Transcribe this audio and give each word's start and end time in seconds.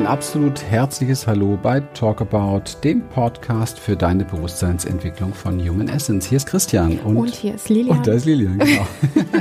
Ein 0.00 0.06
absolut 0.06 0.62
herzliches 0.62 1.26
Hallo 1.26 1.58
bei 1.62 1.80
Talk 1.92 2.22
About, 2.22 2.62
dem 2.82 3.02
Podcast 3.10 3.78
für 3.78 3.96
deine 3.96 4.24
Bewusstseinsentwicklung 4.24 5.34
von 5.34 5.60
Human 5.60 5.88
Essence. 5.88 6.24
Hier 6.24 6.36
ist 6.36 6.46
Christian 6.46 6.98
und, 7.00 7.16
und 7.18 7.34
hier 7.34 7.56
ist 7.56 7.68
Lilian. 7.68 7.98
Und 7.98 8.06
da 8.06 8.12
ist 8.14 8.24
Lilian, 8.24 8.58
genau. 8.58 8.86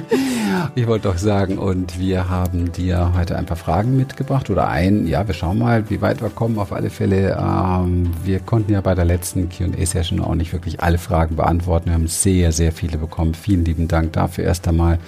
ich 0.76 0.86
wollte 0.86 1.08
doch 1.08 1.18
sagen, 1.18 1.58
und 1.58 1.98
wir 1.98 2.30
haben 2.30 2.74
dir 2.74 3.14
heute 3.16 3.38
ein 3.38 3.46
paar 3.46 3.56
Fragen 3.56 3.96
mitgebracht 3.96 4.50
oder 4.50 4.68
ein, 4.68 5.08
ja, 5.08 5.26
wir 5.26 5.34
schauen 5.34 5.60
mal, 5.60 5.90
wie 5.90 6.02
weit 6.02 6.22
wir 6.22 6.30
kommen. 6.30 6.60
Auf 6.60 6.74
alle 6.74 6.90
Fälle, 6.90 7.38
ähm, 7.40 8.12
wir 8.26 8.42
konnten 8.42 8.74
ja 8.74 8.82
bei 8.82 8.96
der 8.96 9.06
letzten 9.06 9.48
Q&A-Session 9.48 10.20
auch 10.20 10.36
nicht 10.36 10.52
wirklich 10.52 10.82
alle 10.82 10.98
Fragen 10.98 11.38
beantworten. 11.38 11.86
Wir 11.86 11.94
haben 11.94 12.08
sehr, 12.08 12.52
sehr 12.52 12.74
viele 12.74 12.98
bekommen. 12.98 13.34
Vielen 13.34 13.64
lieben 13.64 13.88
Dank 13.88 14.12
dafür 14.12 14.44
erst 14.44 14.68
einmal. 14.68 15.00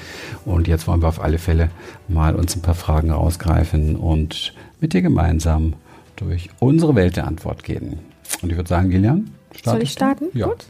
Und 0.45 0.69
jetzt 0.69 0.87
wollen 0.87 1.01
wir 1.01 1.09
auf 1.09 1.21
alle 1.21 1.39
Fälle 1.39 1.71
mal 2.07 2.35
uns 2.37 2.55
ein 2.55 2.61
paar 2.61 2.73
Fragen 2.73 3.11
rausgreifen 3.11 3.97
und 3.97 4.53
mit 4.81 4.93
dir 4.93 5.01
gemeinsam 5.01 5.73
durch 6.17 6.49
unsere 6.59 6.95
Welt 6.95 7.15
der 7.15 7.27
Antwort 7.27 7.63
gehen. 7.63 7.99
Und 8.41 8.49
ich 8.49 8.57
würde 8.57 8.69
sagen, 8.69 8.89
Gillian, 8.89 9.31
Soll 9.63 9.83
ich 9.83 9.91
starten? 9.91 10.25
Ja. 10.33 10.47
Gut. 10.47 10.65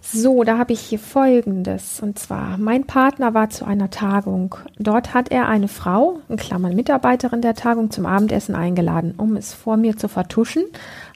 So, 0.00 0.44
da 0.44 0.56
habe 0.56 0.72
ich 0.72 0.80
hier 0.80 1.00
Folgendes. 1.00 2.00
Und 2.00 2.18
zwar, 2.18 2.58
mein 2.58 2.84
Partner 2.84 3.34
war 3.34 3.50
zu 3.50 3.64
einer 3.64 3.90
Tagung. 3.90 4.54
Dort 4.78 5.14
hat 5.14 5.32
er 5.32 5.48
eine 5.48 5.66
Frau, 5.66 6.20
in 6.28 6.36
Klammern 6.36 6.76
Mitarbeiterin 6.76 7.42
der 7.42 7.54
Tagung, 7.54 7.90
zum 7.90 8.06
Abendessen 8.06 8.54
eingeladen. 8.54 9.14
Um 9.16 9.34
es 9.34 9.52
vor 9.52 9.76
mir 9.76 9.96
zu 9.96 10.08
vertuschen, 10.08 10.64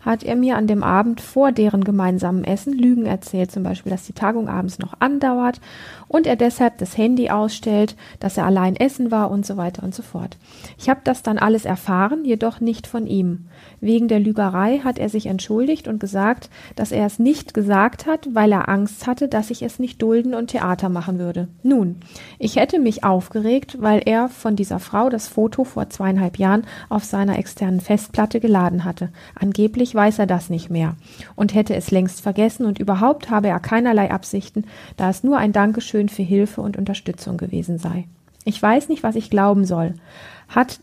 hat 0.01 0.23
er 0.23 0.37
mir 0.37 0.57
an 0.57 0.67
dem 0.67 0.83
Abend 0.83 1.21
vor 1.21 1.53
deren 1.53 1.85
gemeinsamen 1.85 2.45
Essen 2.45 2.73
Lügen 2.73 3.07
erzählt. 3.07 3.51
Zum 3.51 3.63
Beispiel, 3.63 3.91
dass 3.91 4.07
die 4.07 4.13
Tagung 4.13 4.49
abends 4.49 4.79
noch 4.79 4.95
andauert 5.01 5.61
und 6.09 6.27
er 6.27 6.37
deshalb 6.37 6.79
das 6.79 6.97
Handy 6.97 7.31
ausstellt, 7.31 7.97
dass 8.19 8.37
er 8.37 8.47
allein 8.47 8.77
essen 8.77 9.11
war 9.11 9.31
und 9.31 9.47
so 9.47 9.57
weiter 9.57 9.83
und 9.83 9.95
so 9.95 10.03
fort. 10.03 10.39
Ich 10.79 10.89
habe 10.89 11.01
das 11.05 11.23
dann 11.23 11.39
alles 11.39 11.65
erfahren, 11.65 12.25
jedoch 12.25 12.61
nicht 12.61 12.87
von 12.87 13.07
ihm. 13.07 13.47
Wegen 13.81 14.09
der 14.09 14.21
Lügerei 14.21 14.81
hat 14.83 14.99
er 14.99 15.09
sich 15.09 15.27
entschuldigt 15.27 15.87
und 15.87 16.01
gesagt, 16.01 16.51
dass 16.77 16.93
er 16.93 17.07
es 17.07 17.19
nicht 17.19 17.55
gesagt 17.55 18.07
hat, 18.07 18.29
weil 18.33 18.53
er 18.53 18.69
Angst 18.69 19.07
hatte, 19.07 19.29
dass 19.29 19.51
ich 19.51 19.63
es 19.63 19.79
nicht 19.79 20.03
dulden 20.03 20.35
und 20.35 20.49
Theater 20.49 20.89
machen 20.89 21.19
würde. 21.19 21.49
Nun, 21.63 21.97
ich 22.39 22.57
hätte 22.57 22.79
mich 22.79 23.05
aufgeregt, 23.05 23.77
weil 23.81 24.03
er 24.05 24.29
von 24.29 24.57
dieser 24.57 24.81
Frau 24.81 25.09
das 25.11 25.29
Foto 25.29 25.65
vor 25.65 25.91
zweieinhalb 25.91 26.39
Jahren 26.39 26.65
auf 26.89 27.05
seiner 27.05 27.39
externen 27.39 27.81
Festplatte 27.81 28.41
geladen 28.41 28.85
hatte. 28.85 29.11
Angeblich 29.39 29.90
weiß 29.95 30.19
er 30.19 30.27
das 30.27 30.51
nicht 30.51 30.71
mehr 30.71 30.97
und 31.37 31.55
hätte 31.55 31.75
es 31.75 31.91
längst 31.91 32.21
vergessen 32.21 32.67
und 32.67 32.79
überhaupt 32.79 33.31
habe 33.31 33.49
er 33.49 33.61
keinerlei 33.61 34.11
Absichten, 34.11 34.65
da 34.97 35.11
es 35.11 35.23
nur 35.23 35.39
ein 35.39 35.53
Dankeschön 35.53 35.91
schön 35.91 36.09
für 36.09 36.23
Hilfe 36.23 36.61
und 36.61 36.77
Unterstützung 36.77 37.37
gewesen 37.37 37.79
sei. 37.79 38.07
Ich 38.45 38.61
weiß 38.63 38.89
nicht, 38.89 39.03
was 39.03 39.17
ich 39.17 39.29
glauben 39.29 39.65
soll. 39.65 39.95
Hat 40.49 40.81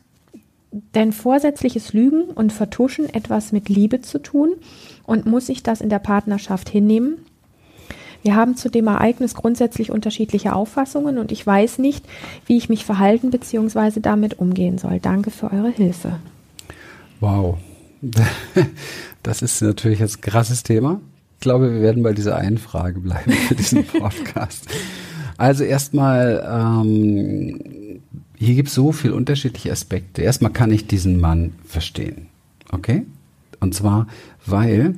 denn 0.96 1.14
vorsätzliches 1.14 1.94
Lügen 1.94 2.26
und 2.26 2.54
Vertuschen 2.54 3.12
etwas 3.12 3.52
mit 3.52 3.70
Liebe 3.70 4.02
zu 4.02 4.20
tun? 4.20 4.54
Und 5.06 5.26
muss 5.26 5.50
ich 5.50 5.64
das 5.64 5.82
in 5.82 5.90
der 5.90 6.00
Partnerschaft 6.00 6.70
hinnehmen? 6.70 7.18
Wir 8.22 8.36
haben 8.36 8.58
zu 8.58 8.70
dem 8.70 8.88
Ereignis 8.88 9.34
grundsätzlich 9.34 9.92
unterschiedliche 9.92 10.54
Auffassungen 10.54 11.18
und 11.18 11.32
ich 11.32 11.48
weiß 11.48 11.80
nicht, 11.80 12.06
wie 12.46 12.58
ich 12.58 12.68
mich 12.68 12.84
verhalten 12.84 13.32
bzw. 13.32 14.02
damit 14.02 14.40
umgehen 14.40 14.78
soll. 14.78 15.00
Danke 15.00 15.32
für 15.32 15.52
eure 15.52 15.70
Hilfe. 15.70 16.20
Wow. 17.22 17.58
Das 19.24 19.42
ist 19.42 19.62
natürlich 19.62 20.00
jetzt 20.00 20.20
ein 20.20 20.22
krasses 20.22 20.64
Thema. 20.64 21.02
Ich 21.36 21.42
glaube, 21.42 21.74
wir 21.74 21.82
werden 21.82 22.02
bei 22.02 22.14
dieser 22.14 22.38
einen 22.38 22.58
Frage 22.58 23.02
bleiben 23.02 23.32
für 23.32 23.56
diesen 23.56 23.84
Podcast. 23.86 24.68
Also 25.38 25.66
erstmal, 25.66 26.48
ähm, 26.50 28.02
hier 28.36 28.56
gibt 28.56 28.70
es 28.70 28.76
so 28.76 28.92
viele 28.92 29.16
unterschiedliche 29.16 29.72
Aspekte. 29.72 30.22
Erstmal 30.22 30.52
kann 30.52 30.72
ich 30.72 30.88
diesen 30.88 31.20
Mann 31.20 31.54
verstehen. 31.66 32.28
Okay? 32.72 33.06
Und 33.60 33.76
zwar, 33.76 34.08
weil 34.46 34.96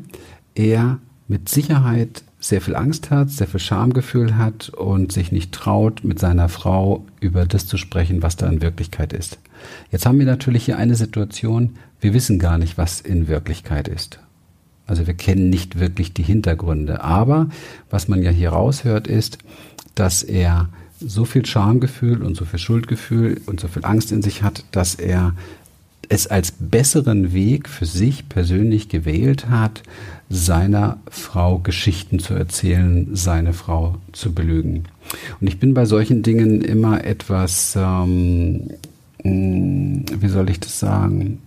er 0.54 1.00
mit 1.28 1.50
Sicherheit 1.50 2.24
sehr 2.40 2.62
viel 2.62 2.76
Angst 2.76 3.12
hat, 3.12 3.30
sehr 3.30 3.48
viel 3.48 3.60
Schamgefühl 3.60 4.38
hat 4.38 4.70
und 4.70 5.12
sich 5.12 5.32
nicht 5.32 5.52
traut, 5.52 6.04
mit 6.04 6.20
seiner 6.20 6.48
Frau 6.48 7.06
über 7.20 7.46
das 7.46 7.66
zu 7.66 7.78
sprechen, 7.78 8.24
was 8.24 8.38
da 8.38 8.48
in 8.48 8.62
Wirklichkeit 8.62 9.12
ist. 9.12 9.40
Jetzt 9.92 10.06
haben 10.06 10.20
wir 10.20 10.26
natürlich 10.26 10.66
hier 10.66 10.78
eine 10.78 10.96
Situation, 10.96 11.76
wir 12.02 12.14
wissen 12.14 12.40
gar 12.40 12.58
nicht, 12.58 12.78
was 12.78 13.02
in 13.02 13.28
Wirklichkeit 13.28 13.88
ist. 13.88 14.20
Also 14.88 15.06
wir 15.06 15.14
kennen 15.14 15.50
nicht 15.50 15.80
wirklich 15.80 16.14
die 16.14 16.24
Hintergründe. 16.24 17.04
Aber 17.04 17.50
was 17.90 18.08
man 18.08 18.24
ja 18.24 18.32
hier 18.32 18.50
raushört, 18.50 19.08
ist, 19.08 19.38
dass 19.96 20.24
er 20.24 20.70
so 21.00 21.26
viel 21.26 21.46
Schamgefühl 21.46 22.24
und 22.24 22.36
so 22.36 22.46
viel 22.46 22.60
Schuldgefühl 22.60 23.40
und 23.46 23.60
so 23.60 23.68
viel 23.68 23.86
Angst 23.86 24.12
in 24.12 24.22
sich 24.22 24.44
hat, 24.44 24.64
dass 24.72 24.96
er 24.96 25.36
es 26.10 26.26
als 26.26 26.52
besseren 26.52 27.34
Weg 27.34 27.70
für 27.70 27.86
sich 27.86 28.28
persönlich 28.28 28.90
gewählt 28.90 29.50
hat, 29.50 29.84
seiner 30.30 30.98
Frau 31.10 31.60
Geschichten 31.60 32.20
zu 32.20 32.34
erzählen, 32.34 33.16
seine 33.16 33.54
Frau 33.54 33.98
zu 34.12 34.34
belügen. 34.34 34.86
Und 35.40 35.48
ich 35.48 35.60
bin 35.60 35.74
bei 35.74 35.86
solchen 35.86 36.24
Dingen 36.24 36.62
immer 36.62 37.04
etwas, 37.04 37.76
ähm, 37.76 38.72
mm, 39.24 40.06
wie 40.20 40.28
soll 40.28 40.50
ich 40.50 40.60
das 40.60 40.80
sagen? 40.80 41.40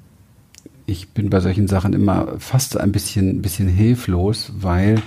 Ich 0.92 1.08
bin 1.08 1.30
bei 1.30 1.40
solchen 1.40 1.68
Sachen 1.68 1.92
immer 1.92 2.38
fast 2.38 2.78
ein 2.78 2.92
bisschen, 2.92 3.42
bisschen 3.42 3.68
hilflos, 3.68 4.52
weil, 4.56 5.02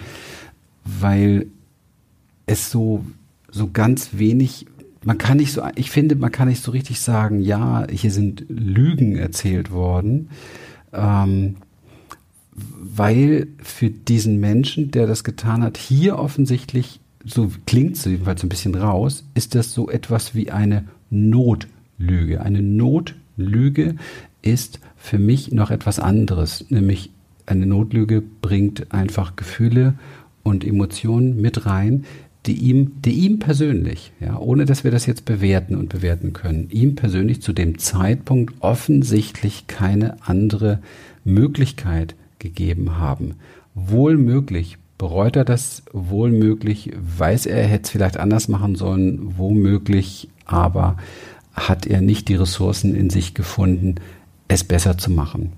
weil 0.83 1.47
es 2.47 2.71
so 2.71 3.05
so 3.55 3.69
ganz 3.71 4.09
wenig, 4.11 4.67
man 5.03 5.17
kann 5.17 5.37
nicht 5.37 5.53
so, 5.53 5.63
ich 5.75 5.89
finde, 5.89 6.15
man 6.15 6.31
kann 6.31 6.49
nicht 6.49 6.61
so 6.61 6.71
richtig 6.71 6.99
sagen, 6.99 7.41
ja, 7.41 7.87
hier 7.89 8.11
sind 8.11 8.45
Lügen 8.49 9.15
erzählt 9.15 9.71
worden, 9.71 10.29
ähm, 10.91 11.55
weil 12.53 13.47
für 13.63 13.89
diesen 13.89 14.39
Menschen, 14.39 14.91
der 14.91 15.07
das 15.07 15.23
getan 15.23 15.63
hat, 15.63 15.77
hier 15.77 16.19
offensichtlich, 16.19 16.99
so 17.23 17.49
klingt 17.65 17.95
es 17.95 18.05
jedenfalls 18.05 18.43
ein 18.43 18.49
bisschen 18.49 18.75
raus, 18.75 19.23
ist 19.33 19.55
das 19.55 19.73
so 19.73 19.89
etwas 19.89 20.35
wie 20.35 20.51
eine 20.51 20.85
Notlüge. 21.09 22.41
Eine 22.41 22.61
Notlüge 22.61 23.95
ist 24.45 24.79
für 24.95 25.19
mich 25.19 25.51
noch 25.51 25.71
etwas 25.71 25.99
anderes, 25.99 26.65
nämlich 26.69 27.09
eine 27.45 27.65
Notlüge 27.65 28.21
bringt 28.21 28.91
einfach 28.91 29.35
Gefühle 29.35 29.95
und 30.43 30.63
Emotionen 30.63 31.41
mit 31.41 31.65
rein, 31.65 32.05
die 32.45 32.53
ihm, 32.53 33.01
die 33.01 33.13
ihm 33.25 33.39
persönlich, 33.39 34.11
ja, 34.19 34.37
ohne 34.37 34.65
dass 34.65 34.83
wir 34.83 34.91
das 34.91 35.07
jetzt 35.07 35.25
bewerten 35.25 35.75
und 35.75 35.89
bewerten 35.89 36.33
können, 36.33 36.69
ihm 36.69 36.95
persönlich 36.95 37.41
zu 37.41 37.53
dem 37.53 37.79
Zeitpunkt 37.79 38.53
offensichtlich 38.59 39.67
keine 39.67 40.17
andere 40.27 40.79
Möglichkeit 41.23 42.15
gegeben 42.37 42.99
haben. 42.99 43.35
Wohl 43.73 44.17
möglich 44.17 44.77
bereut 44.97 45.35
er 45.35 45.45
das, 45.45 45.83
wohl 45.91 46.31
möglich 46.31 46.91
weiß 46.95 47.47
er, 47.47 47.57
er 47.57 47.67
hätte 47.67 47.85
es 47.85 47.89
vielleicht 47.89 48.17
anders 48.17 48.47
machen 48.47 48.75
sollen, 48.75 49.37
womöglich, 49.37 50.29
aber 50.45 50.97
hat 51.53 51.87
er 51.87 52.01
nicht 52.01 52.27
die 52.29 52.35
Ressourcen 52.35 52.93
in 52.93 53.09
sich 53.09 53.33
gefunden, 53.33 53.95
es 54.47 54.63
besser 54.63 54.97
zu 54.97 55.11
machen. 55.11 55.53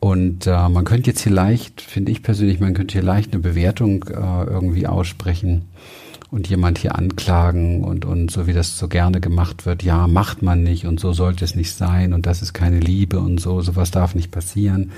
Und 0.00 0.46
äh, 0.46 0.68
man 0.68 0.84
könnte 0.84 1.10
jetzt 1.10 1.22
hier 1.22 1.32
leicht, 1.32 1.80
finde 1.80 2.12
ich 2.12 2.22
persönlich, 2.22 2.60
man 2.60 2.74
könnte 2.74 2.92
hier 2.92 3.02
leicht 3.02 3.32
eine 3.32 3.40
Bewertung 3.40 4.04
äh, 4.04 4.44
irgendwie 4.44 4.86
aussprechen 4.86 5.62
und 6.30 6.48
jemand 6.48 6.78
hier 6.78 6.96
anklagen 6.96 7.84
und, 7.84 8.04
und 8.04 8.30
so 8.30 8.46
wie 8.46 8.52
das 8.52 8.76
so 8.76 8.88
gerne 8.88 9.20
gemacht 9.20 9.64
wird, 9.64 9.82
ja, 9.82 10.06
macht 10.06 10.42
man 10.42 10.62
nicht 10.62 10.84
und 10.84 11.00
so 11.00 11.12
sollte 11.12 11.44
es 11.44 11.54
nicht 11.54 11.72
sein 11.72 12.12
und 12.12 12.26
das 12.26 12.42
ist 12.42 12.52
keine 12.52 12.80
Liebe 12.80 13.18
und 13.18 13.40
so, 13.40 13.62
sowas 13.62 13.92
darf 13.92 14.14
nicht 14.14 14.30
passieren. 14.30 14.90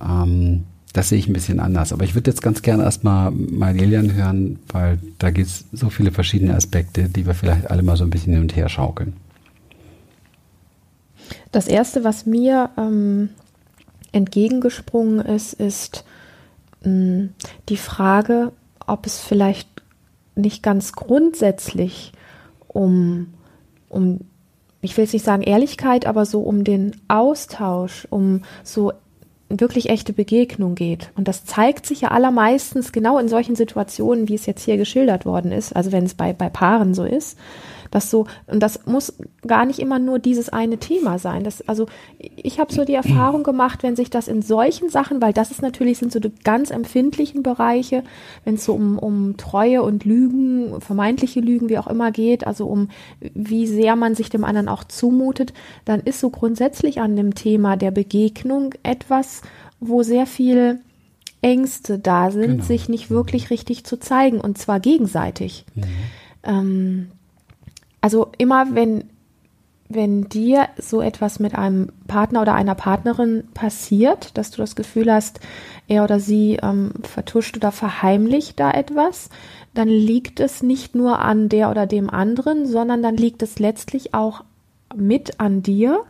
Ähm, 0.00 0.64
das 0.96 1.10
sehe 1.10 1.18
ich 1.18 1.28
ein 1.28 1.34
bisschen 1.34 1.60
anders. 1.60 1.92
Aber 1.92 2.04
ich 2.04 2.14
würde 2.14 2.30
jetzt 2.30 2.40
ganz 2.40 2.62
gerne 2.62 2.84
erstmal 2.84 3.30
mal 3.30 3.76
Lilian 3.76 4.14
hören, 4.14 4.58
weil 4.72 4.98
da 5.18 5.30
gibt 5.30 5.48
es 5.48 5.66
so 5.72 5.90
viele 5.90 6.12
verschiedene 6.12 6.54
Aspekte, 6.54 7.10
die 7.10 7.26
wir 7.26 7.34
vielleicht 7.34 7.70
alle 7.70 7.82
mal 7.82 7.98
so 7.98 8.04
ein 8.04 8.10
bisschen 8.10 8.32
hin 8.32 8.42
und 8.42 8.56
her 8.56 8.70
schaukeln. 8.70 9.12
Das 11.52 11.68
erste, 11.68 12.04
was 12.04 12.26
mir 12.26 12.70
ähm, 12.76 13.30
entgegengesprungen 14.12 15.20
ist, 15.20 15.52
ist 15.52 16.04
mh, 16.82 16.90
hm, 16.90 17.34
die 17.68 17.76
Frage, 17.76 18.52
ob 18.86 19.06
es 19.06 19.20
vielleicht 19.20 19.68
nicht 20.34 20.62
ganz 20.62 20.92
grundsätzlich 20.92 22.12
um, 22.68 23.32
um, 23.88 24.20
ich 24.82 24.96
will 24.96 25.04
jetzt 25.04 25.14
nicht 25.14 25.24
sagen 25.24 25.42
Ehrlichkeit, 25.42 26.06
aber 26.06 26.26
so 26.26 26.40
um 26.42 26.62
den 26.62 26.94
Austausch, 27.08 28.06
um 28.10 28.42
so 28.62 28.92
wirklich 29.48 29.88
echte 29.88 30.12
Begegnung 30.12 30.74
geht. 30.74 31.10
Und 31.14 31.28
das 31.28 31.44
zeigt 31.44 31.86
sich 31.86 32.02
ja 32.02 32.08
allermeistens 32.08 32.92
genau 32.92 33.18
in 33.18 33.28
solchen 33.28 33.54
Situationen, 33.56 34.28
wie 34.28 34.34
es 34.34 34.46
jetzt 34.46 34.64
hier 34.64 34.76
geschildert 34.76 35.24
worden 35.24 35.52
ist, 35.52 35.74
also 35.74 35.92
wenn 35.92 36.04
es 36.04 36.14
bei, 36.14 36.32
bei 36.32 36.48
Paaren 36.48 36.94
so 36.94 37.04
ist, 37.04 37.38
Das 37.96 38.10
so, 38.10 38.26
und 38.46 38.60
das 38.62 38.84
muss 38.84 39.14
gar 39.46 39.64
nicht 39.64 39.78
immer 39.78 39.98
nur 39.98 40.18
dieses 40.18 40.50
eine 40.50 40.76
Thema 40.76 41.18
sein. 41.18 41.44
Das, 41.44 41.66
also 41.66 41.86
ich 42.18 42.60
habe 42.60 42.70
so 42.70 42.84
die 42.84 42.92
Erfahrung 42.92 43.42
gemacht, 43.42 43.82
wenn 43.82 43.96
sich 43.96 44.10
das 44.10 44.28
in 44.28 44.42
solchen 44.42 44.90
Sachen, 44.90 45.22
weil 45.22 45.32
das 45.32 45.50
ist 45.50 45.62
natürlich, 45.62 45.96
sind 45.96 46.12
so 46.12 46.20
die 46.20 46.30
ganz 46.44 46.70
empfindlichen 46.70 47.42
Bereiche, 47.42 48.04
wenn 48.44 48.56
es 48.56 48.66
so 48.66 48.74
um, 48.74 48.98
um 48.98 49.38
Treue 49.38 49.82
und 49.82 50.04
Lügen, 50.04 50.78
vermeintliche 50.82 51.40
Lügen, 51.40 51.70
wie 51.70 51.78
auch 51.78 51.86
immer 51.86 52.12
geht, 52.12 52.46
also 52.46 52.66
um 52.66 52.90
wie 53.32 53.66
sehr 53.66 53.96
man 53.96 54.14
sich 54.14 54.28
dem 54.28 54.44
anderen 54.44 54.68
auch 54.68 54.84
zumutet, 54.84 55.54
dann 55.86 56.00
ist 56.00 56.20
so 56.20 56.28
grundsätzlich 56.28 57.00
an 57.00 57.16
dem 57.16 57.34
Thema 57.34 57.78
der 57.78 57.92
Begegnung 57.92 58.74
etwas, 58.82 59.40
wo 59.80 60.02
sehr 60.02 60.26
viel 60.26 60.80
Ängste 61.40 61.98
da 61.98 62.30
sind, 62.30 62.46
genau. 62.46 62.62
sich 62.64 62.90
nicht 62.90 63.08
wirklich 63.08 63.48
richtig 63.48 63.84
zu 63.84 63.98
zeigen 63.98 64.38
und 64.38 64.58
zwar 64.58 64.80
gegenseitig. 64.80 65.64
Mhm. 65.74 65.84
Ähm, 66.42 67.08
also 68.06 68.28
immer 68.38 68.76
wenn 68.76 69.10
wenn 69.88 70.28
dir 70.28 70.68
so 70.78 71.00
etwas 71.00 71.40
mit 71.40 71.56
einem 71.56 71.90
Partner 72.06 72.42
oder 72.42 72.54
einer 72.54 72.76
Partnerin 72.76 73.48
passiert, 73.52 74.36
dass 74.38 74.52
du 74.52 74.58
das 74.58 74.76
Gefühl 74.76 75.12
hast, 75.12 75.40
er 75.88 76.04
oder 76.04 76.20
sie 76.20 76.58
ähm, 76.62 76.92
vertuscht 77.02 77.56
oder 77.56 77.72
verheimlicht 77.72 78.60
da 78.60 78.70
etwas, 78.70 79.28
dann 79.74 79.88
liegt 79.88 80.38
es 80.40 80.62
nicht 80.62 80.94
nur 80.94 81.20
an 81.20 81.48
der 81.48 81.70
oder 81.70 81.86
dem 81.86 82.10
anderen, 82.10 82.66
sondern 82.66 83.02
dann 83.02 83.16
liegt 83.16 83.42
es 83.42 83.58
letztlich 83.58 84.14
auch 84.14 84.44
mit 84.94 85.40
an 85.40 85.62
dir. 85.62 86.04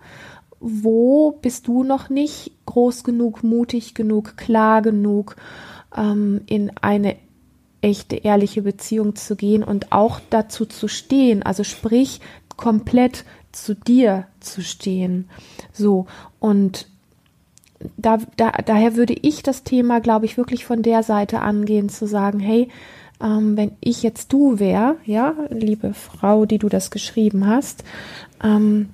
Wo 0.60 1.32
bist 1.32 1.66
du 1.66 1.82
noch 1.82 2.08
nicht 2.08 2.52
groß 2.66 3.04
genug, 3.04 3.42
mutig 3.42 3.94
genug, 3.94 4.36
klar 4.36 4.80
genug, 4.80 5.36
ähm, 5.96 6.42
in 6.46 6.72
eine 6.80 7.16
echte, 7.86 8.16
ehrliche 8.16 8.62
Beziehung 8.62 9.14
zu 9.14 9.36
gehen 9.36 9.62
und 9.62 9.92
auch 9.92 10.20
dazu 10.28 10.66
zu 10.66 10.88
stehen, 10.88 11.44
also 11.44 11.62
sprich, 11.62 12.20
komplett 12.56 13.24
zu 13.52 13.76
dir 13.76 14.26
zu 14.40 14.60
stehen. 14.60 15.28
So, 15.72 16.06
und 16.40 16.88
da, 17.96 18.18
da, 18.36 18.50
daher 18.50 18.96
würde 18.96 19.14
ich 19.14 19.44
das 19.44 19.62
Thema, 19.62 20.00
glaube 20.00 20.26
ich, 20.26 20.36
wirklich 20.36 20.64
von 20.64 20.82
der 20.82 21.04
Seite 21.04 21.40
angehen, 21.40 21.88
zu 21.88 22.06
sagen, 22.08 22.40
hey, 22.40 22.68
ähm, 23.20 23.56
wenn 23.56 23.72
ich 23.80 24.02
jetzt 24.02 24.32
du 24.32 24.58
wäre, 24.58 24.96
ja, 25.04 25.34
liebe 25.50 25.94
Frau, 25.94 26.44
die 26.44 26.58
du 26.58 26.68
das 26.68 26.90
geschrieben 26.90 27.46
hast, 27.46 27.84
ähm, 28.42 28.88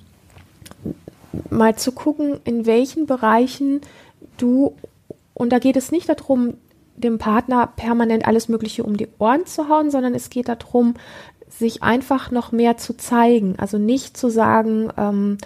mal 1.49 1.75
zu 1.75 1.93
gucken, 1.93 2.39
in 2.43 2.67
welchen 2.67 3.07
Bereichen 3.07 3.81
du, 4.37 4.75
und 5.33 5.51
da 5.51 5.57
geht 5.57 5.77
es 5.77 5.91
nicht 5.91 6.07
darum, 6.09 6.53
dem 6.95 7.17
Partner 7.17 7.67
permanent 7.67 8.27
alles 8.27 8.49
Mögliche 8.49 8.83
um 8.83 8.97
die 8.97 9.07
Ohren 9.19 9.45
zu 9.45 9.69
hauen, 9.69 9.91
sondern 9.91 10.13
es 10.13 10.29
geht 10.29 10.47
darum, 10.47 10.95
sich 11.49 11.83
einfach 11.83 12.31
noch 12.31 12.51
mehr 12.51 12.77
zu 12.77 12.95
zeigen. 12.95 13.55
Also 13.57 13.77
nicht 13.77 14.17
zu 14.17 14.29
sagen, 14.29 14.89
ähm, 14.97 15.37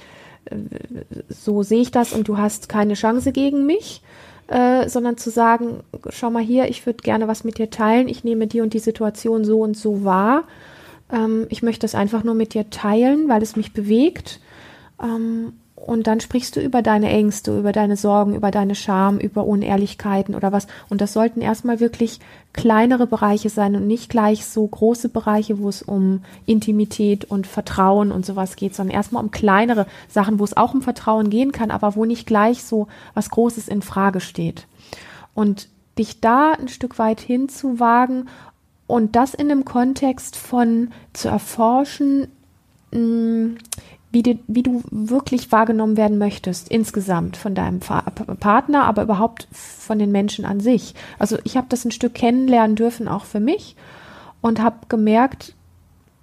so 1.30 1.64
sehe 1.64 1.82
ich 1.82 1.92
das 1.92 2.14
und 2.14 2.28
du 2.28 2.38
hast 2.38 2.70
keine 2.70 2.94
Chance 2.94 3.32
gegen 3.32 3.66
mich, 3.66 4.02
äh, 4.48 4.88
sondern 4.88 5.18
zu 5.18 5.30
sagen, 5.30 5.82
schau 6.10 6.30
mal 6.30 6.44
hier, 6.44 6.70
ich 6.70 6.86
würde 6.86 7.04
gerne 7.04 7.28
was 7.28 7.44
mit 7.44 7.58
dir 7.58 7.70
teilen, 7.70 8.08
ich 8.08 8.24
nehme 8.24 8.48
die 8.48 8.62
und 8.62 8.74
die 8.74 8.80
Situation 8.80 9.44
so 9.44 9.60
und 9.60 9.76
so 9.76 10.06
wahr. 10.06 10.44
Ähm, 11.12 11.48
ich 11.50 11.64
möchte 11.64 11.82
das 11.82 11.96
einfach 11.96 12.24
nur 12.24 12.36
mit 12.36 12.54
dir 12.54 12.70
teilen, 12.70 13.28
weil 13.28 13.42
es 13.42 13.56
mich 13.56 13.74
bewegt. 13.74 14.40
Ähm, 15.02 15.54
und 15.86 16.08
dann 16.08 16.20
sprichst 16.20 16.56
du 16.56 16.60
über 16.60 16.82
deine 16.82 17.08
Ängste, 17.08 17.58
über 17.58 17.72
deine 17.72 17.98
Sorgen, 17.98 18.36
über 18.36 18.50
deine 18.50 18.74
Scham, 18.74 19.20
über 19.20 19.46
Unehrlichkeiten 19.46 20.34
oder 20.34 20.52
was. 20.52 20.66
Und 20.90 21.02
das 21.02 21.14
sollten 21.14 21.40
erstmal 21.40 21.80
wirklich 21.80 22.20
kleinere 22.52 23.06
Bereiche 23.06 23.50
sein 23.50 23.76
und 23.76 23.86
nicht 23.86 24.10
gleich 24.10 24.48
so 24.48 24.66
große 24.66 25.08
Bereiche, 25.08 25.60
wo 25.60 25.70
es 25.70 25.84
um 25.84 26.24
Intimität 26.48 27.26
und 27.26 27.46
Vertrauen 27.46 28.12
und 28.12 28.26
sowas 28.26 28.56
geht, 28.56 28.74
sondern 28.74 28.96
erstmal 28.96 29.24
um 29.24 29.30
kleinere 29.30 29.86
Sachen, 30.10 30.40
wo 30.40 30.44
es 30.44 30.58
auch 30.58 30.74
um 30.74 30.82
Vertrauen 30.82 31.30
gehen 31.30 31.52
kann, 31.52 31.70
aber 31.70 31.96
wo 31.96 32.06
nicht 32.06 32.26
gleich 32.26 32.64
so 32.64 32.88
was 33.14 33.30
Großes 33.30 33.68
in 33.68 33.84
Frage 33.84 34.20
steht. 34.20 34.66
Und 35.36 35.70
dich 36.00 36.22
da 36.22 36.54
ein 36.54 36.70
Stück 36.70 36.98
weit 36.98 37.22
hinzuwagen 37.22 38.30
und 38.88 39.16
das 39.16 39.36
in 39.36 39.52
einem 39.52 39.64
Kontext 39.64 40.38
von 40.38 40.90
zu 41.14 41.28
erforschen, 41.28 42.30
mm, 42.92 43.58
wie, 44.18 44.24
die, 44.24 44.40
wie 44.48 44.64
du 44.64 44.82
wirklich 44.90 45.52
wahrgenommen 45.52 45.96
werden 45.96 46.18
möchtest, 46.18 46.70
insgesamt 46.70 47.38
von 47.38 47.54
deinem 47.54 47.80
Partner, 47.80 48.86
aber 48.86 49.04
überhaupt 49.04 49.48
von 49.52 50.00
den 50.00 50.12
Menschen 50.12 50.44
an 50.44 50.60
sich. 50.60 50.96
Also 51.20 51.38
ich 51.44 51.56
habe 51.56 51.68
das 51.70 51.86
ein 51.86 51.92
Stück 51.92 52.16
kennenlernen 52.16 52.76
dürfen, 52.76 53.08
auch 53.08 53.26
für 53.26 53.40
mich, 53.40 53.76
und 54.42 54.60
habe 54.60 54.78
gemerkt, 54.90 55.54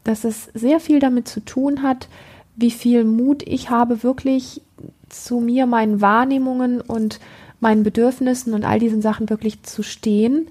dass 0.03 0.25
es 0.25 0.49
sehr 0.55 0.81
viel 0.81 0.99
damit 0.99 1.29
zu 1.29 1.39
tun 1.39 1.83
hat, 1.83 2.09
wie 2.57 2.73
viel 2.73 3.05
Mut 3.05 3.45
ich 3.47 3.71
habe, 3.71 4.03
wirklich 4.03 4.61
zu 5.09 5.39
mir, 5.39 5.67
meinen 5.67 6.01
Wahrnehmungen 6.01 6.81
und 6.81 7.21
meinen 7.61 7.85
Bedürfnissen 7.85 8.55
und 8.55 8.65
all 8.65 8.81
diesen 8.81 9.03
Sachen 9.03 9.31
wirklich 9.31 9.63
zu 9.63 9.85
stehen, 9.85 10.49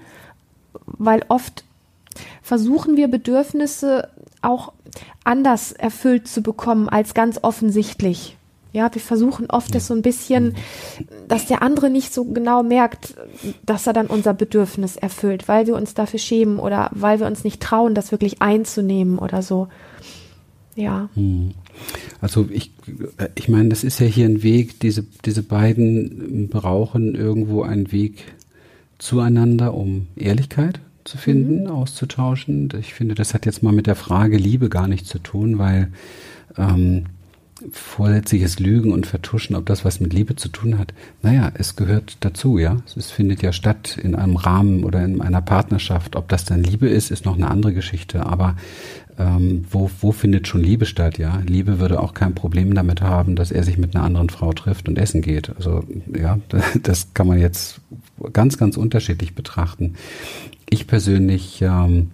weil 0.86 1.22
oft 1.28 1.62
versuchen 2.40 2.96
wir 2.96 3.08
Bedürfnisse 3.08 4.08
auch 4.44 4.72
anders 5.24 5.72
erfüllt 5.72 6.28
zu 6.28 6.42
bekommen 6.42 6.88
als 6.88 7.14
ganz 7.14 7.38
offensichtlich. 7.42 8.36
Ja, 8.72 8.92
wir 8.92 9.00
versuchen 9.00 9.46
oft 9.50 9.72
das 9.74 9.86
so 9.86 9.94
ein 9.94 10.02
bisschen, 10.02 10.56
dass 11.28 11.46
der 11.46 11.62
andere 11.62 11.90
nicht 11.90 12.12
so 12.12 12.24
genau 12.24 12.64
merkt, 12.64 13.14
dass 13.64 13.86
er 13.86 13.92
dann 13.92 14.08
unser 14.08 14.34
Bedürfnis 14.34 14.96
erfüllt, 14.96 15.46
weil 15.46 15.68
wir 15.68 15.76
uns 15.76 15.94
dafür 15.94 16.18
schämen 16.18 16.58
oder 16.58 16.90
weil 16.92 17.20
wir 17.20 17.28
uns 17.28 17.44
nicht 17.44 17.62
trauen, 17.62 17.94
das 17.94 18.10
wirklich 18.10 18.42
einzunehmen 18.42 19.18
oder 19.20 19.42
so. 19.42 19.68
Ja. 20.74 21.08
Hm. 21.14 21.52
Also 22.20 22.48
ich, 22.50 22.72
ich 23.36 23.48
meine, 23.48 23.68
das 23.68 23.84
ist 23.84 24.00
ja 24.00 24.06
hier 24.06 24.26
ein 24.26 24.42
Weg, 24.42 24.80
diese, 24.80 25.04
diese 25.24 25.44
beiden 25.44 26.48
brauchen 26.48 27.14
irgendwo 27.14 27.62
einen 27.62 27.92
Weg 27.92 28.24
zueinander 28.98 29.74
um 29.74 30.08
Ehrlichkeit 30.16 30.80
zu 31.04 31.18
finden, 31.18 31.64
mhm. 31.64 31.70
auszutauschen. 31.70 32.70
Ich 32.80 32.94
finde, 32.94 33.14
das 33.14 33.34
hat 33.34 33.46
jetzt 33.46 33.62
mal 33.62 33.72
mit 33.72 33.86
der 33.86 33.96
Frage 33.96 34.36
Liebe 34.36 34.68
gar 34.68 34.88
nichts 34.88 35.08
zu 35.08 35.18
tun, 35.18 35.58
weil 35.58 35.92
ähm, 36.56 37.06
vorsätzliches 37.70 38.58
Lügen 38.58 38.92
und 38.92 39.06
Vertuschen, 39.06 39.54
ob 39.56 39.66
das 39.66 39.84
was 39.84 40.00
mit 40.00 40.12
Liebe 40.12 40.36
zu 40.36 40.48
tun 40.48 40.78
hat, 40.78 40.92
naja, 41.22 41.52
es 41.54 41.76
gehört 41.76 42.16
dazu, 42.20 42.58
ja. 42.58 42.78
Es 42.96 43.10
findet 43.10 43.42
ja 43.42 43.52
statt 43.52 43.96
in 43.96 44.14
einem 44.14 44.36
Rahmen 44.36 44.84
oder 44.84 45.04
in 45.04 45.20
einer 45.20 45.40
Partnerschaft. 45.40 46.16
Ob 46.16 46.28
das 46.28 46.44
dann 46.44 46.62
Liebe 46.62 46.88
ist, 46.88 47.10
ist 47.10 47.24
noch 47.24 47.36
eine 47.36 47.50
andere 47.50 47.72
Geschichte. 47.72 48.26
Aber 48.26 48.56
ähm, 49.18 49.64
wo, 49.70 49.90
wo 50.00 50.12
findet 50.12 50.48
schon 50.48 50.62
Liebe 50.62 50.86
statt, 50.86 51.18
ja? 51.18 51.40
Liebe 51.46 51.78
würde 51.78 52.00
auch 52.00 52.14
kein 52.14 52.34
Problem 52.34 52.74
damit 52.74 53.00
haben, 53.00 53.36
dass 53.36 53.52
er 53.52 53.62
sich 53.62 53.78
mit 53.78 53.94
einer 53.94 54.04
anderen 54.04 54.30
Frau 54.30 54.52
trifft 54.52 54.88
und 54.88 54.98
essen 54.98 55.22
geht. 55.22 55.54
Also 55.56 55.84
ja, 56.12 56.38
das 56.82 57.14
kann 57.14 57.26
man 57.26 57.38
jetzt 57.38 57.80
ganz, 58.32 58.58
ganz 58.58 58.76
unterschiedlich 58.76 59.34
betrachten. 59.34 59.94
Ich 60.74 60.88
persönlich 60.88 61.62
ähm, 61.62 62.10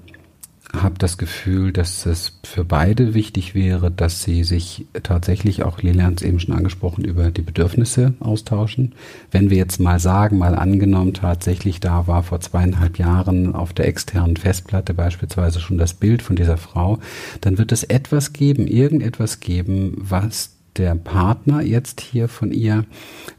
habe 0.71 0.97
das 0.99 1.17
Gefühl, 1.17 1.73
dass 1.73 2.05
es 2.05 2.41
für 2.45 2.63
beide 2.63 3.15
wichtig 3.15 3.55
wäre, 3.55 3.91
dass 3.91 4.23
sie 4.23 4.45
sich 4.45 4.85
tatsächlich, 5.03 5.63
auch 5.63 5.81
Lilian 5.81 6.13
es 6.13 6.23
eben 6.23 6.39
schon 6.41 6.55
angesprochen, 6.55 7.03
über 7.03 7.31
die 7.31 7.41
Bedürfnisse 7.41 8.13
austauschen. 8.21 8.95
Wenn 9.31 9.49
wir 9.49 9.57
jetzt 9.57 9.81
mal 9.81 9.99
sagen, 9.99 10.37
mal 10.37 10.55
angenommen, 10.55 11.15
tatsächlich 11.15 11.81
da 11.81 12.07
war 12.07 12.23
vor 12.23 12.41
zweieinhalb 12.41 12.99
Jahren 12.99 13.55
auf 13.55 13.73
der 13.73 13.89
externen 13.89 14.37
Festplatte 14.37 14.93
beispielsweise 14.93 15.59
schon 15.59 15.79
das 15.79 15.95
Bild 15.95 16.21
von 16.21 16.37
dieser 16.37 16.59
Frau, 16.59 16.99
dann 17.41 17.57
wird 17.57 17.73
es 17.73 17.83
etwas 17.85 18.35
geben, 18.35 18.67
irgendetwas 18.67 19.41
geben, 19.41 19.95
was 19.97 20.60
der 20.77 20.95
Partner 20.95 21.63
jetzt 21.63 22.01
hier 22.01 22.29
von 22.29 22.53
ihr 22.53 22.85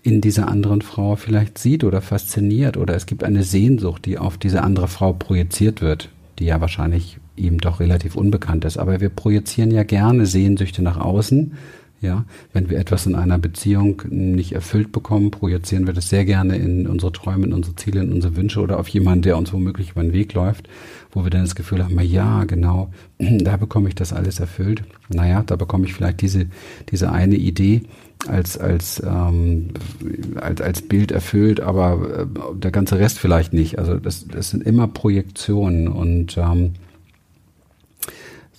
in 0.03 0.21
dieser 0.21 0.47
anderen 0.47 0.81
Frau 0.81 1.15
vielleicht 1.15 1.57
sieht 1.57 1.83
oder 1.83 2.01
fasziniert 2.01 2.77
oder 2.77 2.95
es 2.95 3.05
gibt 3.05 3.23
eine 3.23 3.43
Sehnsucht, 3.43 4.05
die 4.05 4.17
auf 4.17 4.38
diese 4.38 4.63
andere 4.63 4.88
Frau 4.88 5.13
projiziert 5.13 5.81
wird, 5.81 6.09
die 6.39 6.45
ja 6.45 6.61
wahrscheinlich 6.61 7.19
ihm 7.35 7.59
doch 7.59 7.79
relativ 7.79 8.15
unbekannt 8.15 8.65
ist. 8.65 8.77
Aber 8.77 9.00
wir 9.00 9.09
projizieren 9.09 9.71
ja 9.71 9.83
gerne 9.83 10.25
Sehnsüchte 10.25 10.81
nach 10.81 10.97
außen 11.00 11.53
ja, 12.01 12.25
wenn 12.51 12.70
wir 12.70 12.79
etwas 12.79 13.05
in 13.05 13.15
einer 13.15 13.38
Beziehung 13.38 14.01
nicht 14.10 14.53
erfüllt 14.53 14.91
bekommen, 14.91 15.29
projizieren 15.29 15.86
wir 15.86 15.93
das 15.93 16.10
sehr 16.10 16.25
gerne 16.25 16.55
in 16.58 16.88
unsere 16.88 17.12
Träume, 17.12 17.46
in 17.46 17.53
unsere 17.53 17.75
Ziele, 17.75 18.01
in 18.01 18.12
unsere 18.12 18.36
Wünsche 18.36 18.60
oder 18.60 18.79
auf 18.79 18.88
jemanden, 18.88 19.22
der 19.22 19.38
uns 19.38 19.53
womöglich 19.53 19.91
über 19.91 20.01
den 20.01 20.12
Weg 20.12 20.34
läuft, 20.34 20.67
wo 21.12 21.24
wir 21.24 21.29
dann 21.29 21.41
das 21.41 21.55
Gefühl 21.55 21.84
haben, 21.84 22.00
ja, 22.01 22.43
genau, 22.46 22.91
da 23.20 23.55
bekomme 23.58 23.88
ich 23.88 23.96
das 23.96 24.13
alles 24.13 24.39
erfüllt. 24.39 24.84
Naja, 25.10 25.43
da 25.46 25.55
bekomme 25.55 25.86
ich 25.86 25.93
vielleicht 25.93 26.22
diese, 26.22 26.48
diese 26.89 27.12
eine 27.12 27.36
Idee 27.36 27.84
als, 28.27 28.58
als, 28.58 29.01
ähm, 29.05 29.70
als, 30.36 30.60
als 30.60 30.81
Bild 30.81 31.12
erfüllt, 31.12 31.60
aber 31.60 32.22
äh, 32.22 32.25
der 32.55 32.72
ganze 32.72 32.98
Rest 32.98 33.20
vielleicht 33.20 33.53
nicht. 33.53 33.77
Also 33.77 33.98
das, 33.98 34.27
das 34.27 34.50
sind 34.50 34.63
immer 34.63 34.88
Projektionen 34.88 35.88
und 35.88 36.38
ähm, 36.38 36.74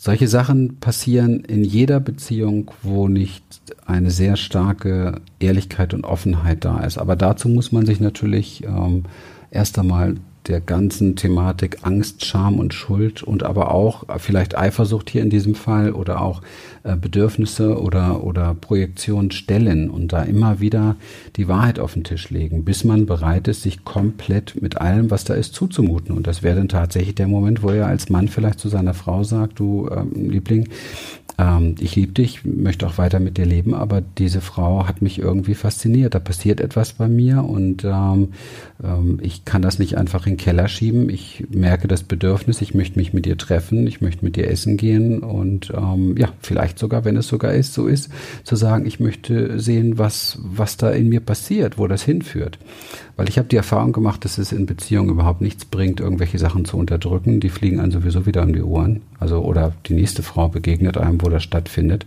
solche 0.03 0.27
Sachen 0.27 0.81
passieren 0.81 1.45
in 1.45 1.63
jeder 1.63 2.01
Beziehung, 2.01 2.73
wo 2.83 3.07
nicht 3.07 3.45
eine 3.87 4.11
sehr 4.11 4.35
starke 4.35 5.21
Ehrlichkeit 5.39 5.95
und 5.95 6.05
Offenheit 6.05 6.65
da 6.65 6.81
ist. 6.81 6.99
Aber 6.99 7.15
dazu 7.15 7.49
muss 7.49 7.71
man 7.71 7.87
sich 7.87 8.01
natürlich 8.01 8.65
ähm, 8.65 9.05
erst 9.53 9.79
einmal 9.79 10.17
der 10.49 10.61
ganzen 10.61 11.17
Thematik 11.17 11.79
Angst, 11.83 12.25
Scham 12.25 12.59
und 12.59 12.75
Schuld 12.75 13.23
und 13.23 13.43
aber 13.43 13.73
auch 13.73 14.05
vielleicht 14.19 14.57
Eifersucht 14.57 15.11
hier 15.11 15.23
in 15.23 15.31
diesem 15.31 15.55
Fall 15.55 15.93
oder 15.93 16.21
auch 16.21 16.43
äh, 16.85 16.97
Bedürfnisse 16.97 17.81
oder, 17.81 18.25
oder 18.25 18.55
Projektionen 18.55 19.31
stellen 19.31 19.89
und 19.89 20.13
da 20.13 20.23
immer 20.23 20.59
wieder 20.59 20.97
die 21.37 21.47
Wahrheit 21.47 21.79
auf 21.79 21.95
den 21.95 22.05
Tisch 22.05 22.31
legen, 22.31 22.65
bis 22.65 22.83
man 22.83 23.07
bereit 23.07 23.47
ist, 23.47 23.63
sich 23.63 23.85
komplett 23.85 24.61
mit 24.61 24.79
allem, 24.81 25.11
was 25.11 25.25
da 25.25 25.35
ist, 25.35 25.55
zuzumuten. 25.55 26.17
Und 26.17 26.27
das 26.27 26.43
wäre 26.43 26.57
dann 26.57 26.69
tatsächlich 26.69 27.15
der 27.15 27.29
Moment, 27.29 27.63
wo 27.63 27.71
er 27.71 27.87
als 27.87 28.09
Mann 28.09 28.29
vielleicht 28.29 28.59
zu 28.59 28.69
seiner 28.69 28.95
Frau 28.95 29.23
sagt, 29.23 29.61
du 29.61 29.89
ähm, 29.91 30.31
Liebling, 30.31 30.69
ähm, 31.39 31.75
ich 31.81 31.97
liebe 31.97 32.13
dich, 32.13 32.45
möchte 32.45 32.87
auch 32.87 32.99
weiter 32.99 33.21
mit 33.21 33.39
dir 33.39 33.47
leben, 33.47 33.75
aber 33.75 34.01
diese 34.01 34.41
Frau 34.41 34.87
hat 34.87 35.03
mich 35.03 35.19
irgendwie 35.19 35.55
fasziniert. 35.55 36.15
Da 36.15 36.19
passiert 36.19 36.61
etwas 36.61 36.93
bei 36.95 37.09
mir 37.09 37.45
und 37.45 37.85
ähm, 37.85 38.29
ähm, 38.83 39.19
ich 39.23 39.45
kann 39.45 39.63
das 39.63 39.79
nicht 39.79 39.97
einfach 39.97 40.27
in 40.27 40.32
den 40.33 40.37
Keller 40.37 40.69
schieben. 40.69 41.09
Ich 41.09 41.45
merke 41.51 41.89
das 41.89 42.03
Bedürfnis, 42.03 42.61
ich 42.61 42.75
möchte 42.75 42.99
mich 42.99 43.13
mit 43.13 43.27
ihr 43.27 43.37
treffen, 43.37 43.87
ich 43.87 44.01
möchte 44.01 44.25
mit 44.25 44.37
ihr 44.37 44.51
essen 44.51 44.77
gehen 44.77 45.21
und 45.21 45.73
ähm, 45.77 46.17
ja, 46.17 46.29
vielleicht 46.41 46.79
sogar, 46.79 47.05
wenn 47.05 47.17
es 47.17 47.29
sogar 47.29 47.53
ist, 47.53 47.75
so 47.75 47.87
ist, 47.87 48.11
zu 48.45 48.57
sagen, 48.57 48.87
ich 48.87 49.01
möchte 49.01 49.61
sehen, 49.61 49.99
was, 49.99 50.39
was 50.43 50.77
da 50.77 50.91
in 50.91 51.09
mir 51.09 51.21
passiert, 51.21 51.79
wo 51.79 51.87
das 51.87 52.03
hinführt. 52.03 52.59
Weil 53.17 53.29
ich 53.29 53.39
habe 53.39 53.49
die 53.49 53.57
Erfahrung 53.57 53.93
gemacht, 53.93 54.25
dass 54.25 54.39
es 54.39 54.53
in 54.53 54.67
Beziehungen 54.67 55.11
überhaupt 55.11 55.43
nichts 55.43 55.65
bringt, 55.65 56.01
irgendwelche 56.01 56.39
Sachen 56.39 56.65
zu 56.65 56.77
unterdrücken. 56.79 57.41
Die 57.41 57.51
fliegen 57.51 57.79
einem 57.79 57.93
sowieso 57.93 58.27
wieder 58.27 58.43
um 58.43 58.55
die 58.55 58.63
Ohren. 58.63 59.03
Also, 59.21 59.41
oder 59.43 59.73
die 59.87 59.95
nächste 59.95 60.23
Frau 60.23 60.49
begegnet 60.49 60.97
einem, 60.97 61.21
wo 61.21 61.29
das 61.29 61.43
stattfindet. 61.43 62.07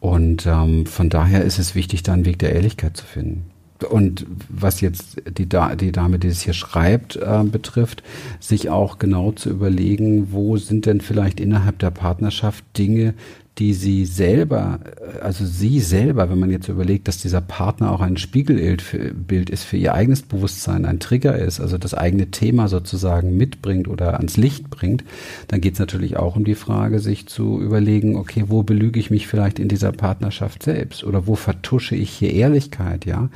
Und 0.00 0.46
ähm, 0.46 0.86
von 0.86 1.08
daher 1.08 1.42
ist 1.42 1.58
es 1.58 1.74
wichtig, 1.74 2.02
da 2.02 2.12
einen 2.12 2.26
Weg 2.26 2.38
der 2.38 2.52
Ehrlichkeit 2.52 2.96
zu 2.96 3.04
finden. 3.04 3.55
Und 3.84 4.26
was 4.48 4.80
jetzt 4.80 5.16
die, 5.26 5.46
die 5.46 5.92
Dame, 5.92 6.18
die 6.18 6.28
es 6.28 6.42
hier 6.42 6.54
schreibt, 6.54 7.16
äh, 7.16 7.42
betrifft, 7.44 8.02
sich 8.40 8.70
auch 8.70 8.98
genau 8.98 9.32
zu 9.32 9.50
überlegen, 9.50 10.32
wo 10.32 10.56
sind 10.56 10.86
denn 10.86 11.00
vielleicht 11.00 11.40
innerhalb 11.40 11.78
der 11.78 11.90
Partnerschaft 11.90 12.64
Dinge, 12.76 13.14
die 13.58 13.72
sie 13.72 14.04
selber, 14.04 14.80
also 15.22 15.46
sie 15.46 15.80
selber, 15.80 16.28
wenn 16.28 16.38
man 16.38 16.50
jetzt 16.50 16.68
überlegt, 16.68 17.08
dass 17.08 17.18
dieser 17.18 17.40
Partner 17.40 17.90
auch 17.90 18.02
ein 18.02 18.18
Spiegelbild 18.18 19.48
ist 19.48 19.64
für 19.64 19.78
ihr 19.78 19.94
eigenes 19.94 20.22
Bewusstsein, 20.22 20.84
ein 20.84 21.00
Trigger 21.00 21.38
ist, 21.38 21.60
also 21.60 21.78
das 21.78 21.94
eigene 21.94 22.30
Thema 22.30 22.68
sozusagen 22.68 23.36
mitbringt 23.36 23.88
oder 23.88 24.18
ans 24.18 24.36
Licht 24.36 24.68
bringt, 24.68 25.04
dann 25.48 25.62
geht 25.62 25.74
es 25.74 25.78
natürlich 25.78 26.18
auch 26.18 26.36
um 26.36 26.44
die 26.44 26.54
Frage, 26.54 26.98
sich 26.98 27.28
zu 27.28 27.60
überlegen, 27.62 28.16
okay, 28.16 28.44
wo 28.48 28.62
belüge 28.62 29.00
ich 29.00 29.10
mich 29.10 29.26
vielleicht 29.26 29.58
in 29.58 29.68
dieser 29.68 29.92
Partnerschaft 29.92 30.62
selbst 30.62 31.02
oder 31.02 31.26
wo 31.26 31.34
vertusche 31.34 31.96
ich 31.96 32.10
hier 32.10 32.34
Ehrlichkeit, 32.34 33.06
ja? 33.06 33.30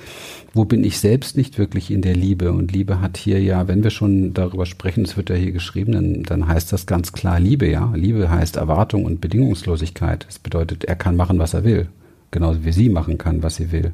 Wo 0.52 0.64
bin 0.64 0.82
ich 0.82 0.98
selbst 0.98 1.36
nicht 1.36 1.58
wirklich 1.58 1.90
in 1.90 2.02
der 2.02 2.16
Liebe? 2.16 2.52
Und 2.52 2.72
Liebe 2.72 3.00
hat 3.00 3.16
hier 3.16 3.40
ja, 3.40 3.68
wenn 3.68 3.84
wir 3.84 3.90
schon 3.90 4.34
darüber 4.34 4.66
sprechen, 4.66 5.04
es 5.04 5.16
wird 5.16 5.30
ja 5.30 5.36
hier 5.36 5.52
geschrieben, 5.52 5.92
dann, 5.92 6.22
dann 6.24 6.48
heißt 6.48 6.72
das 6.72 6.86
ganz 6.86 7.12
klar 7.12 7.38
Liebe, 7.38 7.68
ja? 7.68 7.92
Liebe 7.94 8.28
heißt 8.30 8.56
Erwartung 8.56 9.04
und 9.04 9.20
Bedingungslosigkeit. 9.20 10.26
Das 10.26 10.40
bedeutet, 10.40 10.84
er 10.84 10.96
kann 10.96 11.14
machen, 11.14 11.38
was 11.38 11.54
er 11.54 11.62
will. 11.64 11.88
Genauso 12.32 12.64
wie 12.64 12.72
sie 12.72 12.88
machen 12.88 13.16
kann, 13.16 13.42
was 13.42 13.56
sie 13.56 13.70
will. 13.70 13.92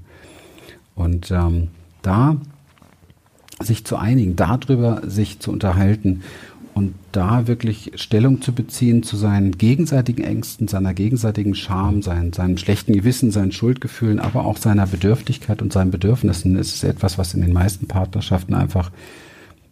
Und 0.95 1.31
ähm, 1.31 1.69
da 2.01 2.37
sich 3.61 3.85
zu 3.85 3.97
einigen, 3.97 4.37
darüber 4.37 5.03
sich 5.07 5.41
zu 5.41 5.51
unterhalten 5.51 6.23
und 6.77 6.93
da 7.11 7.47
wirklich 7.47 7.93
Stellung 7.95 8.43
zu 8.43 8.53
beziehen 8.53 9.03
zu 9.03 9.17
seinen 9.17 9.57
gegenseitigen 9.57 10.23
Ängsten, 10.23 10.69
seiner 10.69 10.93
gegenseitigen 10.93 11.55
Scham, 11.55 12.03
seinen, 12.03 12.35
seinen 12.35 12.59
schlechten 12.59 12.93
Gewissen, 12.93 13.31
seinen 13.31 13.51
Schuldgefühlen, 13.51 14.21
aber 14.21 14.45
auch 14.45 14.59
seiner 14.59 14.87
Bedürftigkeit 14.87 15.63
und 15.63 15.73
seinen 15.73 15.91
Bedürfnissen, 15.91 16.55
ist 16.55 16.85
etwas, 16.85 17.17
was 17.17 17.33
in 17.33 17.41
den 17.41 17.55
meisten 17.55 17.89
Partnerschaften 17.89 18.53
einfach 18.53 18.91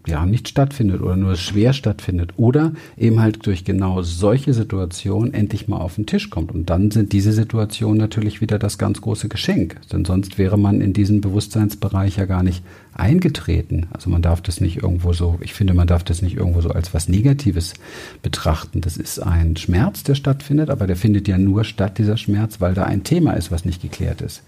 ja 0.06 0.26
nicht 0.26 0.49
stattfindet 0.49 1.00
oder 1.00 1.16
nur 1.16 1.37
schwer 1.37 1.73
stattfindet 1.73 2.32
oder 2.37 2.73
eben 2.96 3.20
halt 3.20 3.46
durch 3.46 3.64
genau 3.64 4.02
solche 4.02 4.52
Situationen 4.52 5.32
endlich 5.32 5.68
mal 5.68 5.78
auf 5.78 5.96
den 5.96 6.06
Tisch 6.06 6.30
kommt. 6.30 6.52
Und 6.52 6.70
dann 6.70 6.90
sind 6.90 7.12
diese 7.12 7.32
Situationen 7.32 7.99
natürlich 7.99 8.40
wieder 8.40 8.58
das 8.58 8.78
ganz 8.78 9.00
große 9.00 9.28
Geschenk, 9.28 9.76
denn 9.92 10.04
sonst 10.04 10.38
wäre 10.38 10.58
man 10.58 10.80
in 10.80 10.92
diesen 10.92 11.20
Bewusstseinsbereich 11.20 12.16
ja 12.16 12.26
gar 12.26 12.42
nicht 12.42 12.62
eingetreten. 12.92 13.87
Also 13.92 14.11
man 14.11 14.23
darf 14.23 14.40
das 14.40 14.61
nicht 14.61 14.82
irgendwo 14.82 15.12
so, 15.12 15.38
ich 15.40 15.54
finde, 15.54 15.75
man 15.75 15.87
darf 15.87 16.04
das 16.04 16.23
nicht 16.23 16.37
irgendwo 16.37 16.61
so 16.61 16.70
als 16.70 16.94
was 16.94 17.08
Negatives 17.08 17.75
betrachten. 18.23 18.80
Das 18.80 18.96
ist 18.96 19.18
ein 19.18 19.56
Schmerz, 19.56 20.04
der 20.04 20.14
stattfindet, 20.14 20.70
aber 20.70 20.87
der 20.87 20.96
findet 20.96 21.28
ja 21.28 21.38
nur 21.38 21.64
statt, 21.64 21.99
dieser 21.99 22.16
Schmerz, 22.16 22.61
weil 22.61 22.75
da 22.75 22.84
ein 22.84 23.04
Thema 23.04 23.32
ist, 23.32 23.50
was 23.50 23.64
nicht 23.64 23.82
geklärt 23.82 24.20
ist. 24.20 24.42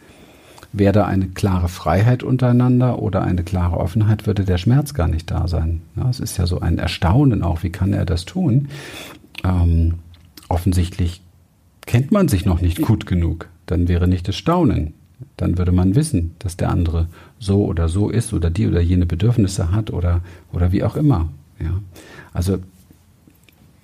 Wäre 0.73 0.93
da 0.93 1.07
eine 1.07 1.29
klare 1.29 1.69
Freiheit 1.69 2.23
untereinander 2.23 3.01
oder 3.01 3.23
eine 3.23 3.45
klare 3.45 3.79
Offenheit, 3.79 4.27
würde 4.27 4.45
der 4.45 4.59
Schmerz 4.59 4.95
gar 4.95 5.09
nicht 5.09 5.31
da 5.31 5.49
sein. 5.49 5.83
Ja, 5.97 6.09
es 6.11 6.21
ist 6.21 6.37
ja 6.37 6.47
so 6.47 6.61
ein 6.61 6.79
Erstaunen 6.79 7.43
auch, 7.43 7.63
wie 7.63 7.71
kann 7.71 7.93
er 7.93 8.05
das 8.05 8.25
tun? 8.25 8.69
Ähm, 9.45 9.95
offensichtlich 10.49 11.23
kennt 11.87 12.13
man 12.13 12.29
sich 12.29 12.45
noch 12.45 12.61
nicht 12.61 12.83
gut 12.83 13.07
genug. 13.07 13.49
Dann 13.67 13.89
wäre 13.89 14.09
nicht 14.09 14.29
das 14.29 14.37
Staunen. 14.37 14.95
Dann 15.37 15.57
würde 15.57 15.73
man 15.73 15.95
wissen, 15.95 16.35
dass 16.39 16.57
der 16.57 16.71
andere 16.71 17.09
so 17.39 17.65
oder 17.65 17.89
so 17.89 18.11
ist 18.11 18.33
oder 18.33 18.51
die 18.51 18.67
oder 18.67 18.81
jene 18.81 19.07
Bedürfnisse 19.07 19.73
hat 19.73 19.91
oder, 19.91 20.21
oder 20.53 20.73
wie 20.73 20.85
auch 20.85 20.97
immer. 20.97 21.31
Ja. 21.59 21.81
Also 22.35 22.59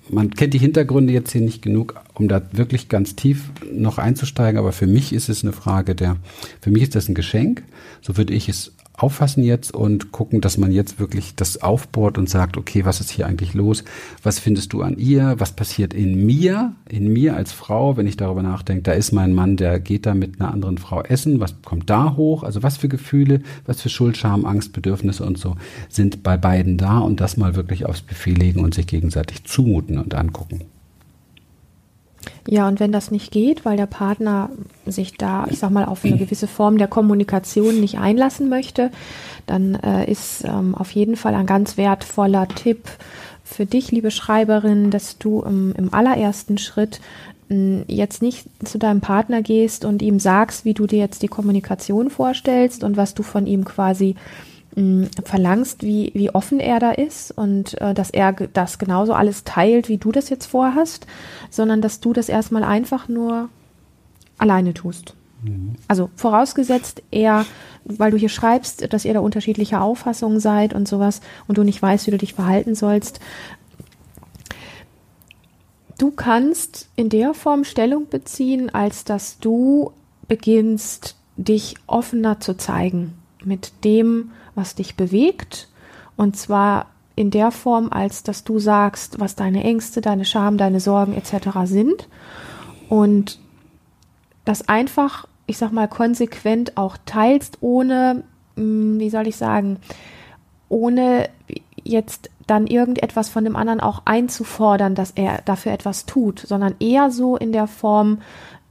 man 0.09 0.31
kennt 0.31 0.53
die 0.53 0.59
Hintergründe 0.59 1.13
jetzt 1.13 1.31
hier 1.31 1.41
nicht 1.41 1.61
genug, 1.61 1.95
um 2.13 2.27
da 2.27 2.41
wirklich 2.51 2.89
ganz 2.89 3.15
tief 3.15 3.51
noch 3.71 3.97
einzusteigen, 3.97 4.59
aber 4.59 4.71
für 4.71 4.87
mich 4.87 5.13
ist 5.13 5.29
es 5.29 5.43
eine 5.43 5.53
Frage 5.53 5.95
der, 5.95 6.17
für 6.61 6.71
mich 6.71 6.83
ist 6.83 6.95
das 6.95 7.07
ein 7.09 7.15
Geschenk, 7.15 7.63
so 8.01 8.17
würde 8.17 8.33
ich 8.33 8.49
es 8.49 8.73
auffassen 8.95 9.43
jetzt 9.43 9.73
und 9.73 10.11
gucken, 10.11 10.39
dass 10.39 10.57
man 10.57 10.71
jetzt 10.71 10.99
wirklich 10.99 11.35
das 11.35 11.61
aufbohrt 11.61 12.17
und 12.17 12.29
sagt, 12.29 12.57
okay, 12.57 12.85
was 12.85 12.99
ist 12.99 13.09
hier 13.09 13.25
eigentlich 13.25 13.53
los? 13.53 13.83
Was 14.21 14.39
findest 14.39 14.73
du 14.73 14.81
an 14.81 14.97
ihr? 14.97 15.35
Was 15.39 15.53
passiert 15.53 15.93
in 15.93 16.25
mir? 16.25 16.73
In 16.89 17.11
mir 17.11 17.35
als 17.35 17.51
Frau, 17.51 17.97
wenn 17.97 18.07
ich 18.07 18.17
darüber 18.17 18.43
nachdenke, 18.43 18.83
da 18.83 18.91
ist 18.91 19.11
mein 19.11 19.33
Mann, 19.33 19.57
der 19.57 19.79
geht 19.79 20.05
da 20.05 20.13
mit 20.13 20.39
einer 20.39 20.51
anderen 20.51 20.77
Frau 20.77 21.01
essen. 21.01 21.39
Was 21.39 21.61
kommt 21.63 21.89
da 21.89 22.15
hoch? 22.15 22.43
Also 22.43 22.61
was 22.61 22.77
für 22.77 22.87
Gefühle, 22.87 23.41
was 23.65 23.81
für 23.81 23.89
Schuld, 23.89 24.17
Scham, 24.17 24.45
Angst, 24.45 24.73
Bedürfnisse 24.73 25.25
und 25.25 25.37
so 25.37 25.55
sind 25.89 26.23
bei 26.23 26.37
beiden 26.37 26.77
da 26.77 26.99
und 26.99 27.19
das 27.19 27.37
mal 27.37 27.55
wirklich 27.55 27.85
aufs 27.85 28.01
Buffet 28.01 28.35
legen 28.35 28.63
und 28.63 28.73
sich 28.73 28.87
gegenseitig 28.87 29.43
zumuten 29.43 29.97
und 29.97 30.13
angucken. 30.13 30.72
Ja, 32.47 32.67
und 32.67 32.79
wenn 32.79 32.91
das 32.91 33.09
nicht 33.09 33.31
geht, 33.31 33.63
weil 33.63 33.77
der 33.77 33.85
Partner 33.85 34.49
sich 34.85 35.15
da, 35.15 35.45
ich 35.49 35.59
sag 35.59 35.71
mal, 35.71 35.85
auf 35.85 36.03
eine 36.03 36.17
gewisse 36.17 36.47
Form 36.47 36.77
der 36.77 36.87
Kommunikation 36.89 37.79
nicht 37.79 37.99
einlassen 37.99 38.49
möchte, 38.49 38.91
dann 39.45 39.75
äh, 39.75 40.11
ist 40.11 40.43
ähm, 40.43 40.75
auf 40.75 40.91
jeden 40.91 41.15
Fall 41.15 41.35
ein 41.35 41.45
ganz 41.45 41.77
wertvoller 41.77 42.47
Tipp 42.49 42.89
für 43.43 43.65
dich, 43.65 43.91
liebe 43.91 44.11
Schreiberin, 44.11 44.89
dass 44.91 45.17
du 45.17 45.41
im, 45.41 45.73
im 45.77 45.93
allerersten 45.93 46.57
Schritt 46.57 46.99
äh, 47.49 47.83
jetzt 47.87 48.21
nicht 48.21 48.47
zu 48.65 48.77
deinem 48.77 48.99
Partner 48.99 49.41
gehst 49.41 49.85
und 49.85 50.01
ihm 50.01 50.19
sagst, 50.19 50.65
wie 50.65 50.73
du 50.73 50.85
dir 50.85 50.99
jetzt 50.99 51.21
die 51.21 51.27
Kommunikation 51.27 52.09
vorstellst 52.09 52.83
und 52.83 52.97
was 52.97 53.13
du 53.13 53.23
von 53.23 53.47
ihm 53.47 53.63
quasi 53.63 54.15
verlangst, 55.23 55.83
wie, 55.83 56.11
wie 56.15 56.33
offen 56.33 56.59
er 56.59 56.79
da 56.79 56.91
ist 56.91 57.31
und 57.31 57.79
äh, 57.79 57.93
dass 57.93 58.09
er 58.09 58.33
das 58.33 58.79
genauso 58.79 59.13
alles 59.13 59.43
teilt, 59.43 59.87
wie 59.87 59.97
du 59.97 60.11
das 60.11 60.29
jetzt 60.29 60.47
vorhast, 60.47 61.05
sondern 61.49 61.81
dass 61.81 61.99
du 61.99 62.13
das 62.13 62.29
erstmal 62.29 62.63
einfach 62.63 63.07
nur 63.07 63.49
alleine 64.37 64.73
tust. 64.73 65.15
Mhm. 65.43 65.75
Also 65.87 66.09
vorausgesetzt, 66.15 67.03
er, 67.11 67.45
weil 67.85 68.11
du 68.11 68.17
hier 68.17 68.29
schreibst, 68.29 68.91
dass 68.91 69.05
ihr 69.05 69.13
da 69.13 69.19
unterschiedlicher 69.19 69.81
Auffassungen 69.81 70.39
seid 70.39 70.73
und 70.73 70.87
sowas 70.87 71.21
und 71.47 71.57
du 71.57 71.63
nicht 71.63 71.81
weißt, 71.81 72.07
wie 72.07 72.11
du 72.11 72.17
dich 72.17 72.33
verhalten 72.33 72.73
sollst. 72.73 73.19
Du 75.99 76.09
kannst 76.09 76.89
in 76.95 77.09
der 77.09 77.33
Form 77.33 77.63
Stellung 77.63 78.09
beziehen, 78.09 78.73
als 78.73 79.03
dass 79.03 79.37
du 79.37 79.91
beginnst, 80.27 81.15
dich 81.37 81.75
offener 81.87 82.39
zu 82.39 82.55
zeigen 82.55 83.13
mit 83.43 83.71
dem, 83.83 84.31
was 84.55 84.75
dich 84.75 84.95
bewegt. 84.95 85.69
Und 86.15 86.37
zwar 86.37 86.87
in 87.15 87.31
der 87.31 87.51
Form, 87.51 87.89
als 87.91 88.23
dass 88.23 88.43
du 88.43 88.59
sagst, 88.59 89.19
was 89.19 89.35
deine 89.35 89.63
Ängste, 89.63 90.01
deine 90.01 90.25
Scham, 90.25 90.57
deine 90.57 90.79
Sorgen 90.79 91.13
etc. 91.13 91.49
sind. 91.65 92.07
Und 92.89 93.39
das 94.45 94.67
einfach, 94.67 95.27
ich 95.45 95.57
sag 95.57 95.71
mal, 95.71 95.87
konsequent 95.87 96.75
auch 96.77 96.97
teilst, 97.05 97.59
ohne, 97.61 98.23
hm, 98.55 98.99
wie 98.99 99.09
soll 99.09 99.27
ich 99.27 99.37
sagen, 99.37 99.77
ohne 100.69 101.29
jetzt 101.83 102.29
dann 102.47 102.67
irgendetwas 102.67 103.29
von 103.29 103.43
dem 103.43 103.55
anderen 103.55 103.79
auch 103.79 104.01
einzufordern, 104.05 104.95
dass 104.95 105.11
er 105.11 105.41
dafür 105.45 105.71
etwas 105.71 106.05
tut, 106.05 106.39
sondern 106.39 106.75
eher 106.79 107.11
so 107.11 107.37
in 107.37 107.51
der 107.51 107.67
Form 107.67 108.19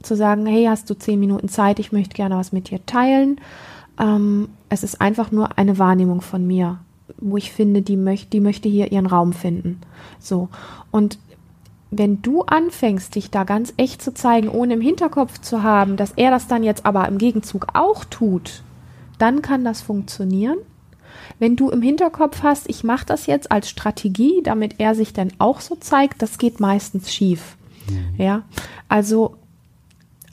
zu 0.01 0.15
sagen, 0.15 0.45
hey, 0.45 0.65
hast 0.65 0.89
du 0.89 0.95
zehn 0.95 1.19
Minuten 1.19 1.47
Zeit, 1.47 1.79
ich 1.79 1.91
möchte 1.91 2.15
gerne 2.15 2.35
was 2.35 2.51
mit 2.51 2.69
dir 2.69 2.85
teilen 2.85 3.39
ähm, 3.99 4.49
es 4.69 4.83
ist 4.83 5.01
einfach 5.01 5.31
nur 5.31 5.57
eine 5.57 5.77
Wahrnehmung 5.77 6.21
von 6.21 6.45
mir, 6.45 6.79
wo 7.17 7.37
ich 7.37 7.51
finde, 7.51 7.81
die, 7.81 7.97
möcht, 7.97 8.33
die 8.33 8.39
möchte 8.39 8.69
hier 8.69 8.91
ihren 8.91 9.05
Raum 9.05 9.33
finden. 9.33 9.81
So. 10.19 10.49
Und 10.91 11.19
wenn 11.91 12.21
du 12.21 12.41
anfängst, 12.41 13.13
dich 13.15 13.29
da 13.29 13.43
ganz 13.43 13.73
echt 13.77 14.01
zu 14.01 14.13
zeigen, 14.13 14.49
ohne 14.49 14.73
im 14.73 14.81
Hinterkopf 14.81 15.39
zu 15.39 15.63
haben, 15.63 15.95
dass 15.95 16.13
er 16.15 16.31
das 16.31 16.47
dann 16.47 16.63
jetzt 16.63 16.85
aber 16.85 17.07
im 17.07 17.17
Gegenzug 17.17 17.67
auch 17.73 18.03
tut, 18.05 18.63
dann 19.19 19.41
kann 19.41 19.63
das 19.63 19.81
funktionieren. 19.81 20.57
Wenn 21.37 21.55
du 21.55 21.69
im 21.69 21.81
Hinterkopf 21.81 22.41
hast, 22.41 22.67
ich 22.69 22.83
mache 22.83 23.05
das 23.05 23.27
jetzt 23.27 23.51
als 23.51 23.69
Strategie, 23.69 24.41
damit 24.43 24.79
er 24.79 24.95
sich 24.95 25.13
dann 25.13 25.31
auch 25.37 25.61
so 25.61 25.75
zeigt, 25.75 26.21
das 26.21 26.37
geht 26.37 26.59
meistens 26.59 27.13
schief. 27.13 27.57
Mhm. 27.89 28.15
Ja, 28.17 28.43
also 28.89 29.35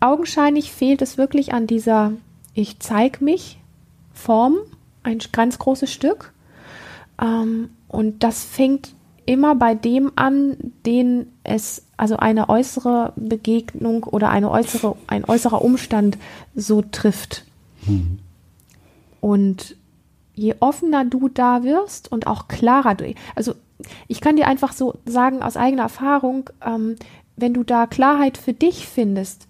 augenscheinlich 0.00 0.72
fehlt 0.72 1.02
es 1.02 1.18
wirklich 1.18 1.52
an 1.52 1.66
dieser 1.66 2.12
Ich 2.54 2.78
zeig 2.80 3.21
mich 3.21 3.59
Form, 4.12 4.57
ein 5.02 5.19
ganz 5.33 5.59
großes 5.59 5.92
Stück. 5.92 6.33
Ähm, 7.21 7.71
und 7.88 8.23
das 8.23 8.45
fängt 8.45 8.95
immer 9.26 9.54
bei 9.54 9.75
dem 9.75 10.12
an, 10.16 10.57
den 10.87 11.26
es, 11.45 11.87
also 11.97 12.16
eine 12.16 12.49
äußere 12.49 13.12
Begegnung 13.16 14.04
oder 14.04 14.30
eine 14.30 14.50
äußere, 14.50 14.97
ein 15.07 15.25
äußerer 15.25 15.62
Umstand 15.62 16.19
so 16.54 16.83
trifft. 16.83 17.45
Mhm. 17.87 18.19
Und 19.21 19.76
je 20.35 20.54
offener 20.61 21.04
du 21.04 21.28
da 21.28 21.62
wirst 21.62 22.11
und 22.11 22.26
auch 22.26 22.49
klarer, 22.49 22.95
du, 22.95 23.14
also 23.35 23.54
ich 24.09 24.21
kann 24.21 24.37
dir 24.37 24.47
einfach 24.47 24.73
so 24.73 24.99
sagen 25.04 25.42
aus 25.42 25.57
eigener 25.57 25.83
Erfahrung, 25.83 26.50
ähm, 26.64 26.97
wenn 27.37 27.54
du 27.54 27.62
da 27.62 27.87
Klarheit 27.87 28.37
für 28.37 28.52
dich 28.52 28.87
findest 28.87 29.47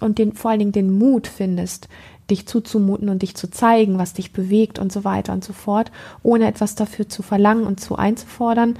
und 0.00 0.18
den, 0.18 0.32
vor 0.34 0.50
allen 0.50 0.60
Dingen 0.60 0.72
den 0.72 0.96
Mut 0.96 1.26
findest, 1.26 1.88
dich 2.30 2.46
zuzumuten 2.46 3.08
und 3.08 3.22
dich 3.22 3.34
zu 3.34 3.50
zeigen, 3.50 3.98
was 3.98 4.14
dich 4.14 4.32
bewegt 4.32 4.78
und 4.78 4.92
so 4.92 5.04
weiter 5.04 5.32
und 5.32 5.44
so 5.44 5.52
fort, 5.52 5.92
ohne 6.22 6.46
etwas 6.46 6.74
dafür 6.74 7.08
zu 7.08 7.22
verlangen 7.22 7.66
und 7.66 7.80
zu 7.80 7.96
einzufordern. 7.96 8.76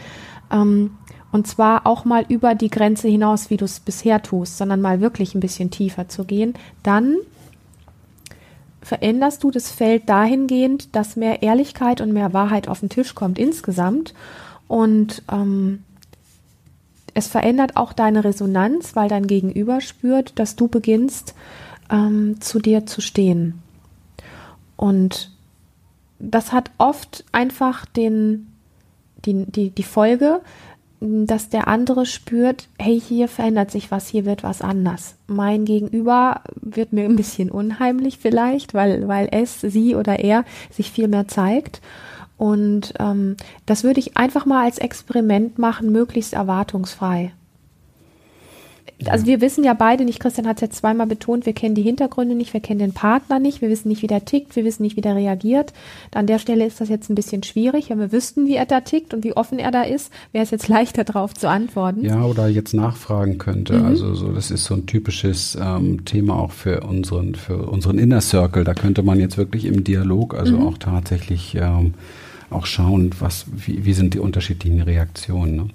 Ähm, 0.50 0.92
und 1.32 1.46
zwar 1.46 1.86
auch 1.86 2.04
mal 2.04 2.24
über 2.28 2.54
die 2.54 2.70
Grenze 2.70 3.08
hinaus, 3.08 3.50
wie 3.50 3.56
du 3.56 3.64
es 3.64 3.80
bisher 3.80 4.22
tust, 4.22 4.56
sondern 4.56 4.80
mal 4.80 5.00
wirklich 5.00 5.34
ein 5.34 5.40
bisschen 5.40 5.70
tiefer 5.70 6.08
zu 6.08 6.24
gehen. 6.24 6.54
Dann 6.82 7.16
veränderst 8.82 9.42
du 9.42 9.50
das 9.50 9.70
Feld 9.70 10.08
dahingehend, 10.08 10.94
dass 10.94 11.16
mehr 11.16 11.42
Ehrlichkeit 11.42 12.00
und 12.00 12.12
mehr 12.12 12.32
Wahrheit 12.32 12.68
auf 12.68 12.80
den 12.80 12.88
Tisch 12.88 13.14
kommt 13.14 13.38
insgesamt. 13.38 14.14
Und 14.68 15.22
ähm, 15.32 15.82
es 17.14 17.26
verändert 17.26 17.76
auch 17.76 17.92
deine 17.92 18.24
Resonanz, 18.24 18.94
weil 18.94 19.08
dein 19.08 19.26
Gegenüber 19.26 19.80
spürt, 19.80 20.38
dass 20.38 20.56
du 20.56 20.68
beginnst, 20.68 21.34
ähm, 21.94 22.40
zu 22.40 22.58
dir 22.58 22.86
zu 22.86 23.00
stehen. 23.00 23.62
Und 24.76 25.30
das 26.18 26.52
hat 26.52 26.70
oft 26.78 27.24
einfach 27.32 27.86
den, 27.86 28.52
die, 29.24 29.46
die, 29.46 29.70
die 29.70 29.82
Folge, 29.84 30.40
dass 31.00 31.50
der 31.50 31.68
andere 31.68 32.06
spürt, 32.06 32.68
hey, 32.78 33.00
hier 33.00 33.28
verändert 33.28 33.70
sich 33.70 33.90
was, 33.90 34.08
hier 34.08 34.24
wird 34.24 34.42
was 34.42 34.62
anders. 34.62 35.16
Mein 35.26 35.64
Gegenüber 35.64 36.40
wird 36.60 36.92
mir 36.92 37.04
ein 37.04 37.16
bisschen 37.16 37.50
unheimlich 37.50 38.18
vielleicht, 38.18 38.74
weil, 38.74 39.06
weil 39.06 39.28
es, 39.30 39.60
sie 39.60 39.94
oder 39.94 40.18
er 40.18 40.44
sich 40.70 40.90
viel 40.90 41.08
mehr 41.08 41.28
zeigt. 41.28 41.80
Und 42.36 42.94
ähm, 42.98 43.36
das 43.66 43.84
würde 43.84 44.00
ich 44.00 44.16
einfach 44.16 44.46
mal 44.46 44.64
als 44.64 44.78
Experiment 44.78 45.58
machen, 45.58 45.92
möglichst 45.92 46.32
erwartungsfrei 46.32 47.32
also 49.08 49.26
wir 49.26 49.40
wissen 49.40 49.64
ja 49.64 49.74
beide 49.74 50.04
nicht, 50.04 50.20
Christian 50.20 50.46
hat 50.46 50.58
es 50.58 50.62
jetzt 50.62 50.76
zweimal 50.76 51.06
betont, 51.06 51.46
wir 51.46 51.52
kennen 51.52 51.74
die 51.74 51.82
Hintergründe 51.82 52.34
nicht, 52.34 52.52
wir 52.52 52.60
kennen 52.60 52.78
den 52.78 52.92
Partner 52.92 53.38
nicht, 53.38 53.60
wir 53.60 53.68
wissen 53.68 53.88
nicht, 53.88 54.02
wie 54.02 54.06
der 54.06 54.24
tickt, 54.24 54.56
wir 54.56 54.64
wissen 54.64 54.82
nicht, 54.82 54.96
wie 54.96 55.00
der 55.00 55.16
reagiert. 55.16 55.72
An 56.14 56.26
der 56.26 56.38
Stelle 56.38 56.66
ist 56.66 56.80
das 56.80 56.88
jetzt 56.88 57.10
ein 57.10 57.14
bisschen 57.14 57.42
schwierig. 57.42 57.90
Wenn 57.90 57.98
wir 57.98 58.12
wüssten, 58.12 58.46
wie 58.46 58.54
er 58.54 58.66
da 58.66 58.80
tickt 58.80 59.14
und 59.14 59.24
wie 59.24 59.36
offen 59.36 59.58
er 59.58 59.70
da 59.70 59.82
ist, 59.82 60.12
wäre 60.32 60.44
es 60.44 60.50
jetzt 60.50 60.68
leichter 60.74 61.04
darauf 61.04 61.34
zu 61.34 61.48
antworten. 61.48 62.04
Ja, 62.04 62.24
oder 62.24 62.48
jetzt 62.48 62.74
nachfragen 62.74 63.38
könnte. 63.38 63.78
Mhm. 63.78 63.86
Also 63.86 64.14
so, 64.14 64.32
das 64.32 64.50
ist 64.50 64.64
so 64.64 64.74
ein 64.74 64.86
typisches 64.86 65.56
ähm, 65.60 66.04
Thema 66.04 66.36
auch 66.38 66.52
für 66.52 66.80
unseren, 66.80 67.34
für 67.34 67.56
unseren 67.56 67.98
Inner 67.98 68.20
Circle. 68.20 68.64
Da 68.64 68.74
könnte 68.74 69.02
man 69.02 69.18
jetzt 69.20 69.36
wirklich 69.36 69.64
im 69.64 69.84
Dialog, 69.84 70.34
also 70.34 70.58
mhm. 70.58 70.66
auch 70.66 70.78
tatsächlich 70.78 71.56
ähm, 71.60 71.94
auch 72.50 72.66
schauen, 72.66 73.10
was, 73.18 73.46
wie, 73.54 73.84
wie 73.84 73.92
sind 73.92 74.14
die 74.14 74.18
unterschiedlichen 74.18 74.80
Reaktionen. 74.80 75.56
Ne? 75.56 75.68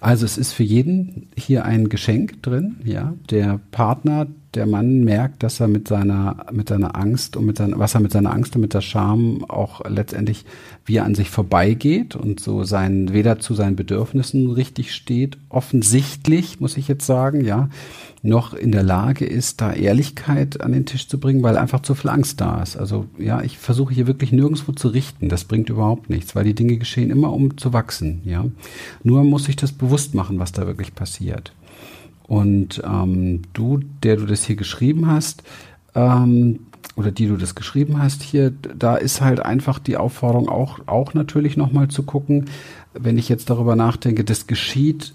Also 0.00 0.24
es 0.24 0.38
ist 0.38 0.52
für 0.52 0.62
jeden 0.62 1.28
hier 1.36 1.64
ein 1.64 1.88
Geschenk 1.88 2.42
drin, 2.42 2.76
ja. 2.84 3.14
Der 3.30 3.60
Partner, 3.70 4.26
der 4.54 4.66
Mann 4.66 5.04
merkt, 5.04 5.42
dass 5.42 5.60
er 5.60 5.68
mit 5.68 5.88
seiner, 5.88 6.46
mit 6.52 6.68
seiner 6.68 6.96
Angst 6.96 7.36
und 7.36 7.44
mit 7.44 7.58
seiner, 7.58 7.78
was 7.78 7.94
er 7.94 8.00
mit 8.00 8.12
seiner 8.12 8.32
Angst 8.32 8.54
und 8.54 8.62
mit 8.62 8.74
der 8.74 8.80
Scham 8.80 9.44
auch 9.44 9.82
letztendlich, 9.88 10.44
wie 10.86 10.96
er 10.96 11.04
an 11.04 11.14
sich 11.14 11.30
vorbeigeht 11.30 12.16
und 12.16 12.40
so 12.40 12.64
sein, 12.64 13.12
weder 13.12 13.38
zu 13.38 13.54
seinen 13.54 13.76
Bedürfnissen 13.76 14.50
richtig 14.50 14.94
steht, 14.94 15.36
offensichtlich, 15.50 16.60
muss 16.60 16.76
ich 16.76 16.88
jetzt 16.88 17.06
sagen, 17.06 17.44
ja, 17.44 17.68
noch 18.22 18.54
in 18.54 18.72
der 18.72 18.82
Lage 18.82 19.24
ist, 19.24 19.60
da 19.60 19.72
Ehrlichkeit 19.72 20.60
an 20.60 20.72
den 20.72 20.86
Tisch 20.86 21.08
zu 21.08 21.20
bringen, 21.20 21.42
weil 21.42 21.56
einfach 21.56 21.80
zu 21.80 21.94
viel 21.94 22.10
Angst 22.10 22.40
da 22.40 22.62
ist. 22.62 22.76
Also 22.76 23.06
ja, 23.18 23.42
ich 23.42 23.58
versuche 23.58 23.94
hier 23.94 24.06
wirklich 24.06 24.32
nirgendwo 24.32 24.72
zu 24.72 24.88
richten. 24.88 25.28
Das 25.28 25.44
bringt 25.44 25.70
überhaupt 25.70 26.10
nichts, 26.10 26.34
weil 26.34 26.44
die 26.44 26.54
Dinge 26.54 26.78
geschehen 26.78 27.10
immer, 27.10 27.32
um 27.32 27.56
zu 27.58 27.72
wachsen. 27.72 28.22
Ja, 28.24 28.44
nur 29.04 29.24
muss 29.24 29.48
ich 29.48 29.56
das 29.56 29.72
bewusst 29.72 30.14
machen, 30.14 30.38
was 30.38 30.52
da 30.52 30.66
wirklich 30.66 30.94
passiert. 30.94 31.52
Und 32.28 32.82
ähm, 32.84 33.42
du, 33.54 33.80
der 34.04 34.16
du 34.16 34.26
das 34.26 34.44
hier 34.44 34.56
geschrieben 34.56 35.08
hast, 35.08 35.42
ähm, 35.96 36.60
oder 36.94 37.10
die 37.10 37.26
du 37.26 37.36
das 37.36 37.54
geschrieben 37.54 38.02
hast 38.02 38.22
hier, 38.22 38.50
da 38.50 38.96
ist 38.96 39.20
halt 39.20 39.40
einfach 39.40 39.78
die 39.78 39.96
Aufforderung 39.96 40.48
auch, 40.48 40.80
auch 40.86 41.14
natürlich 41.14 41.56
nochmal 41.56 41.88
zu 41.88 42.02
gucken, 42.02 42.46
wenn 42.92 43.18
ich 43.18 43.28
jetzt 43.28 43.50
darüber 43.50 43.76
nachdenke, 43.76 44.24
das 44.24 44.46
geschieht 44.46 45.14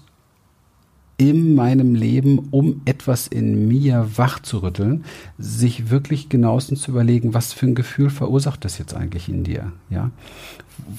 in 1.16 1.54
meinem 1.54 1.94
Leben, 1.94 2.48
um 2.50 2.82
etwas 2.86 3.28
in 3.28 3.68
mir 3.68 4.08
wach 4.16 4.40
zu 4.40 4.58
rütteln, 4.58 5.04
sich 5.38 5.90
wirklich 5.90 6.28
genauestens 6.28 6.82
zu 6.82 6.90
überlegen, 6.90 7.34
was 7.34 7.52
für 7.52 7.66
ein 7.66 7.76
Gefühl 7.76 8.10
verursacht 8.10 8.64
das 8.64 8.78
jetzt 8.78 8.94
eigentlich 8.94 9.28
in 9.28 9.44
dir, 9.44 9.72
ja? 9.90 10.10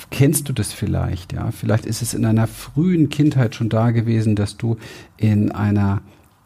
Kennst 0.10 0.50
du 0.50 0.54
das 0.54 0.74
vielleicht, 0.74 1.34
ja? 1.34 1.52
Vielleicht 1.52 1.86
ist 1.86 2.02
es 2.02 2.14
in 2.14 2.26
einer 2.26 2.48
frühen 2.48 3.10
Kindheit 3.10 3.56
schon 3.56 3.70
da 3.70 3.92
gewesen, 3.92 4.36
dass 4.36 4.58
du 4.58 4.78
in 5.18 5.52
einer 5.52 6.02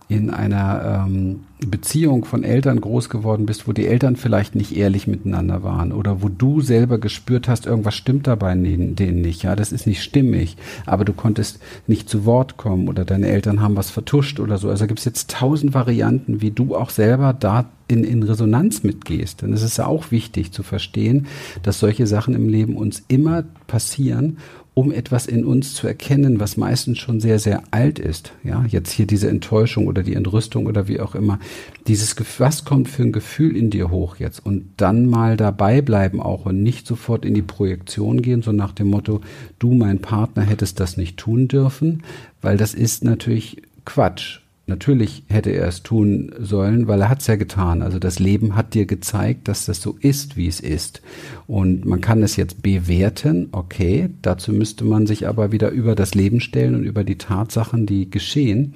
in 0.10 0.32
einer 0.32 1.06
ähm, 1.08 1.42
Beziehung 1.60 2.26
von 2.26 2.44
Eltern 2.44 2.82
groß 2.82 3.10
geworden 3.10 3.46
bist, 3.46 3.68
wo 3.68 3.74
die 3.74 3.86
Eltern 3.86 4.16
vielleicht 4.16 4.56
nicht 4.56 4.76
ehrlich 4.76 5.06
miteinander 5.06 5.62
waren 5.62 5.92
oder 5.92 6.24
wo 6.24 6.30
du 6.30 6.62
selber 6.62 6.98
gespürt 6.98 7.48
hast, 7.48 7.68
irgendwas 7.68 7.94
stimmt 7.94 8.26
dabei 8.26 8.56
denen 8.56 9.22
nicht, 9.22 9.44
ja, 9.44 9.56
das 9.56 9.72
ist 9.72 9.86
nicht 9.86 10.02
stimmig, 10.02 10.58
aber 10.88 11.06
du 11.06 11.14
konntest 11.14 11.60
nicht 11.86 12.10
zu 12.10 12.26
Wort 12.26 12.58
kommen 12.58 12.88
oder 12.88 13.06
deine 13.06 13.28
Eltern 13.28 13.62
haben 13.62 13.76
was 13.76 13.92
vertuscht 13.92 14.40
oder 14.40 14.58
so. 14.58 14.70
Also 14.70 14.88
gibt 14.88 15.00
es 15.00 15.06
jetzt 15.06 15.30
tausend 15.30 15.76
Varianten, 15.76 16.42
wie 16.42 16.52
du 16.52 16.76
auch 16.76 16.90
selber 16.90 17.34
da 17.34 17.66
in, 17.88 18.04
in 18.04 18.24
Resonanz 18.24 18.82
mitgehst. 18.82 19.44
Denn 19.44 19.54
es 19.54 19.62
ist 19.62 19.78
ja 19.78 19.86
auch 19.86 20.10
wichtig 20.10 20.52
zu 20.54 20.64
verstehen, 20.64 21.28
dass 21.62 21.80
solche 21.80 22.08
Sachen 22.08 22.34
im 22.34 22.50
Leben 22.50 22.78
uns 22.78 23.04
immer 23.08 23.44
passieren 23.68 24.38
um 24.74 24.92
etwas 24.92 25.26
in 25.26 25.44
uns 25.44 25.74
zu 25.74 25.88
erkennen, 25.88 26.40
was 26.40 26.56
meistens 26.56 27.00
schon 27.00 27.20
sehr, 27.20 27.40
sehr 27.40 27.64
alt 27.72 28.00
ist. 28.00 28.32
Ja, 28.44 28.66
jetzt 28.68 28.92
hier 28.92 29.08
diese 29.08 29.30
Enttäuschung 29.30 29.88
oder 29.88 30.04
die 30.04 30.14
Entrüstung 30.14 30.68
oder 30.68 30.88
wie 30.88 31.00
auch 31.00 31.16
immer. 31.16 31.40
Dieses, 31.88 32.16
was 32.40 32.66
kommt 32.66 32.88
für 32.88 33.04
ein 33.04 33.12
Gefühl 33.12 33.58
in 33.58 33.70
dir 33.72 33.90
hoch 33.90 34.18
jetzt? 34.18 34.46
Und 34.46 34.66
dann 34.78 35.06
mal 35.06 35.38
dabei 35.38 35.82
bleiben 35.82 36.22
auch 36.22 36.46
und 36.46 36.64
nicht 36.64 36.88
sofort 36.88 37.26
in 37.26 37.34
die 37.34 37.42
Projektion 37.42 38.22
gehen, 38.22 38.42
so 38.42 38.52
nach 38.52 38.72
dem 38.72 38.90
Motto, 38.90 39.22
du, 39.58 39.74
mein 39.74 40.00
Partner, 40.00 40.44
hättest 40.44 40.80
das 40.80 40.98
nicht 40.98 41.18
tun 41.18 41.48
dürfen, 41.48 42.04
weil 42.42 42.58
das 42.58 42.74
ist 42.74 43.04
natürlich 43.04 43.62
Quatsch. 43.86 44.40
Natürlich 44.70 45.24
hätte 45.28 45.50
er 45.50 45.68
es 45.68 45.82
tun 45.82 46.32
sollen, 46.40 46.88
weil 46.88 47.02
er 47.02 47.10
hat 47.10 47.22
es 47.22 47.28
ja 47.28 47.36
getan. 47.36 47.82
Also 47.82 47.98
das 47.98 48.20
Leben 48.20 48.56
hat 48.56 48.76
dir 48.76 48.86
gezeigt, 48.86 49.48
dass 49.48 49.66
das 49.66 49.82
so 49.82 49.98
ist, 50.00 50.38
wie 50.38 50.48
es 50.48 50.60
ist. 50.60 51.02
Und 51.48 51.86
man 51.86 52.02
kann 52.02 52.22
es 52.22 52.36
jetzt 52.36 52.62
bewerten, 52.62 53.50
okay, 53.52 54.10
dazu 54.22 54.54
müsste 54.54 54.86
man 54.86 55.08
sich 55.08 55.28
aber 55.28 55.52
wieder 55.52 55.72
über 55.72 55.96
das 55.96 56.14
Leben 56.14 56.40
stellen 56.40 56.76
und 56.76 56.84
über 56.84 57.04
die 57.04 57.18
Tatsachen, 57.18 57.88
die 57.88 58.12
geschehen. 58.12 58.76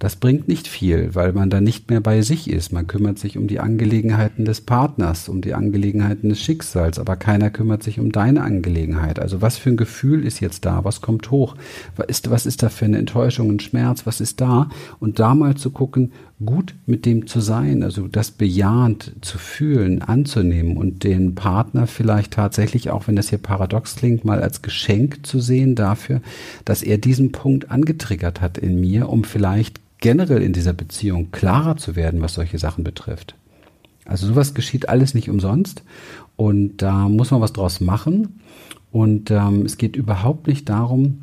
Das 0.00 0.16
bringt 0.16 0.48
nicht 0.48 0.66
viel, 0.66 1.14
weil 1.14 1.34
man 1.34 1.50
da 1.50 1.60
nicht 1.60 1.90
mehr 1.90 2.00
bei 2.00 2.22
sich 2.22 2.48
ist. 2.48 2.72
Man 2.72 2.86
kümmert 2.86 3.18
sich 3.18 3.36
um 3.36 3.48
die 3.48 3.60
Angelegenheiten 3.60 4.46
des 4.46 4.62
Partners, 4.62 5.28
um 5.28 5.42
die 5.42 5.52
Angelegenheiten 5.52 6.30
des 6.30 6.40
Schicksals, 6.40 6.98
aber 6.98 7.16
keiner 7.16 7.50
kümmert 7.50 7.82
sich 7.82 8.00
um 8.00 8.10
deine 8.10 8.40
Angelegenheit. 8.40 9.18
Also 9.18 9.42
was 9.42 9.58
für 9.58 9.68
ein 9.68 9.76
Gefühl 9.76 10.24
ist 10.24 10.40
jetzt 10.40 10.64
da? 10.64 10.84
Was 10.84 11.02
kommt 11.02 11.30
hoch? 11.30 11.54
Was 11.96 12.06
ist, 12.06 12.30
was 12.30 12.46
ist 12.46 12.62
da 12.62 12.70
für 12.70 12.86
eine 12.86 12.96
Enttäuschung, 12.96 13.50
ein 13.50 13.60
Schmerz? 13.60 14.06
Was 14.06 14.22
ist 14.22 14.40
da? 14.40 14.70
Und 15.00 15.18
da 15.18 15.34
mal 15.34 15.56
zu 15.56 15.70
gucken, 15.70 16.12
gut 16.42 16.74
mit 16.86 17.04
dem 17.04 17.26
zu 17.26 17.40
sein, 17.40 17.82
also 17.82 18.08
das 18.08 18.30
bejahend 18.30 19.12
zu 19.20 19.36
fühlen, 19.36 20.00
anzunehmen 20.00 20.78
und 20.78 21.04
den 21.04 21.34
Partner 21.34 21.86
vielleicht 21.86 22.32
tatsächlich, 22.32 22.88
auch 22.88 23.06
wenn 23.06 23.16
das 23.16 23.28
hier 23.28 23.38
paradox 23.38 23.96
klingt, 23.96 24.24
mal 24.24 24.40
als 24.40 24.62
Geschenk 24.62 25.26
zu 25.26 25.40
sehen 25.40 25.74
dafür, 25.74 26.22
dass 26.64 26.82
er 26.82 26.96
diesen 26.96 27.32
Punkt 27.32 27.70
angetriggert 27.70 28.40
hat 28.40 28.56
in 28.56 28.80
mir, 28.80 29.10
um 29.10 29.24
vielleicht 29.24 29.78
generell 30.00 30.42
in 30.42 30.52
dieser 30.52 30.72
Beziehung 30.72 31.30
klarer 31.30 31.76
zu 31.76 31.96
werden, 31.96 32.20
was 32.20 32.34
solche 32.34 32.58
Sachen 32.58 32.84
betrifft. 32.84 33.34
Also 34.04 34.26
sowas 34.26 34.54
geschieht 34.54 34.88
alles 34.88 35.14
nicht 35.14 35.28
umsonst 35.28 35.82
und 36.36 36.78
da 36.78 37.08
muss 37.08 37.30
man 37.30 37.40
was 37.40 37.52
draus 37.52 37.80
machen. 37.80 38.40
Und 38.90 39.30
ähm, 39.30 39.64
es 39.64 39.78
geht 39.78 39.94
überhaupt 39.94 40.48
nicht 40.48 40.68
darum, 40.68 41.20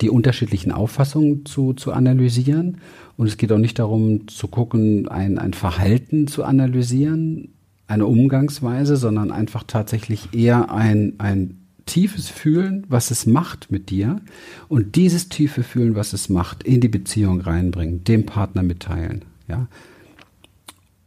die 0.00 0.10
unterschiedlichen 0.10 0.72
Auffassungen 0.72 1.46
zu, 1.46 1.72
zu 1.72 1.92
analysieren. 1.92 2.78
Und 3.16 3.26
es 3.28 3.36
geht 3.36 3.52
auch 3.52 3.58
nicht 3.58 3.78
darum 3.78 4.28
zu 4.28 4.48
gucken, 4.48 5.08
ein, 5.08 5.38
ein 5.38 5.54
Verhalten 5.54 6.26
zu 6.26 6.44
analysieren, 6.44 7.54
eine 7.86 8.06
Umgangsweise, 8.06 8.96
sondern 8.96 9.30
einfach 9.30 9.64
tatsächlich 9.66 10.34
eher 10.34 10.72
ein, 10.72 11.14
ein 11.18 11.61
tiefes 11.86 12.28
Fühlen, 12.28 12.84
was 12.88 13.10
es 13.10 13.26
macht 13.26 13.70
mit 13.70 13.90
dir 13.90 14.20
und 14.68 14.96
dieses 14.96 15.28
tiefe 15.28 15.62
Fühlen, 15.62 15.94
was 15.94 16.12
es 16.12 16.28
macht, 16.28 16.62
in 16.62 16.80
die 16.80 16.88
Beziehung 16.88 17.40
reinbringen, 17.40 18.04
dem 18.04 18.26
Partner 18.26 18.62
mitteilen. 18.62 19.24
Ja, 19.48 19.68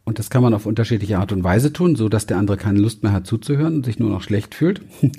und 0.06 0.20
das 0.20 0.30
kann 0.30 0.40
man 0.40 0.54
auf 0.54 0.66
unterschiedliche 0.66 1.18
Art 1.18 1.32
und 1.32 1.42
Weise 1.42 1.72
tun, 1.72 1.96
so 1.96 2.08
dass 2.08 2.26
der 2.26 2.38
andere 2.38 2.56
keine 2.56 2.78
Lust 2.78 3.02
mehr 3.02 3.10
hat 3.10 3.26
zuzuhören 3.26 3.74
und 3.74 3.84
sich 3.84 3.98
nur 3.98 4.08
noch 4.08 4.22
schlecht 4.22 4.54
fühlt. 4.54 4.80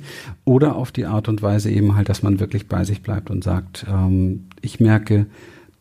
Oder 0.45 0.77
auf 0.77 0.93
die 0.93 1.05
Art 1.05 1.27
und 1.27 1.41
Weise 1.41 1.69
eben 1.69 1.95
halt, 1.95 2.07
dass 2.07 2.23
man 2.23 2.39
wirklich 2.39 2.69
bei 2.69 2.85
sich 2.85 3.01
bleibt 3.01 3.29
und 3.29 3.43
sagt, 3.43 3.85
ähm, 3.89 4.45
ich 4.61 4.79
merke, 4.79 5.25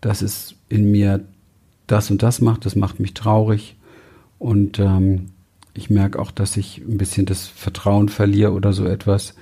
dass 0.01 0.23
es 0.23 0.57
in 0.69 0.91
mir 0.91 1.25
das 1.87 2.11
und 2.11 2.25
das 2.25 2.41
macht, 2.41 2.67
das 2.67 2.75
macht 2.75 2.99
mich 2.99 3.15
traurig. 3.15 3.77
Und 4.41 4.81
ähm, 4.81 5.27
ich 5.73 5.89
merke 5.89 6.19
auch, 6.19 6.33
dass 6.33 6.57
ich 6.57 6.79
ein 6.79 6.99
bisschen 6.99 7.27
das 7.27 7.47
Vertrauen 7.47 8.09
verliere 8.09 8.55
oder 8.55 8.73
so 8.73 8.87
etwas. 8.87 9.37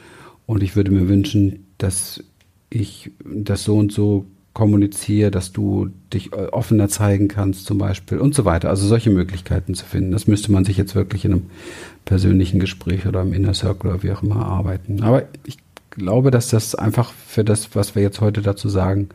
Und 0.47 0.63
ich 0.63 0.77
würde 0.77 0.91
mir 0.91 1.09
wünschen, 1.09 1.67
dass 1.79 2.23
ich 2.71 3.11
das 3.25 3.65
so 3.65 3.77
und 3.77 3.93
so 3.93 4.27
kommuniziere, 4.53 5.33
dass 5.33 5.53
du 5.53 5.91
dich 6.13 6.33
äh, 6.33 6.47
offener 6.47 6.89
zeigen 6.89 7.29
kannst 7.29 7.67
zum 7.67 7.79
Beispiel 7.79 8.19
und 8.19 8.35
so 8.35 8.45
weiter. 8.45 8.71
Also 8.71 8.87
solche 8.87 9.11
Möglichkeiten 9.11 9.75
zu 9.75 9.85
finden. 9.85 10.13
Das 10.13 10.29
müsste 10.29 10.53
man 10.53 10.65
sich 10.65 10.77
jetzt 10.77 10.95
wirklich 10.95 11.25
in 11.25 11.33
einem 11.33 11.47
persönlichen 12.05 12.61
Gespräch 12.61 13.07
oder 13.07 13.23
im 13.23 13.33
Inner 13.33 13.55
Circle 13.55 13.91
oder 13.91 14.03
wie 14.05 14.13
auch 14.13 14.23
immer 14.23 14.47
arbeiten. 14.47 15.03
Aber 15.03 15.25
ich 15.45 15.59
glaube, 15.91 16.31
dass 16.31 16.49
das 16.49 16.75
einfach 16.77 17.13
für 17.13 17.45
das, 17.45 17.75
was 17.75 17.97
wir 17.97 18.03
jetzt 18.03 18.21
heute 18.21 18.43
dazu 18.43 18.69
sagen 18.69 19.09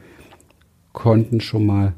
konnten, 0.91 1.41
schon 1.41 1.65
mal 1.65 1.93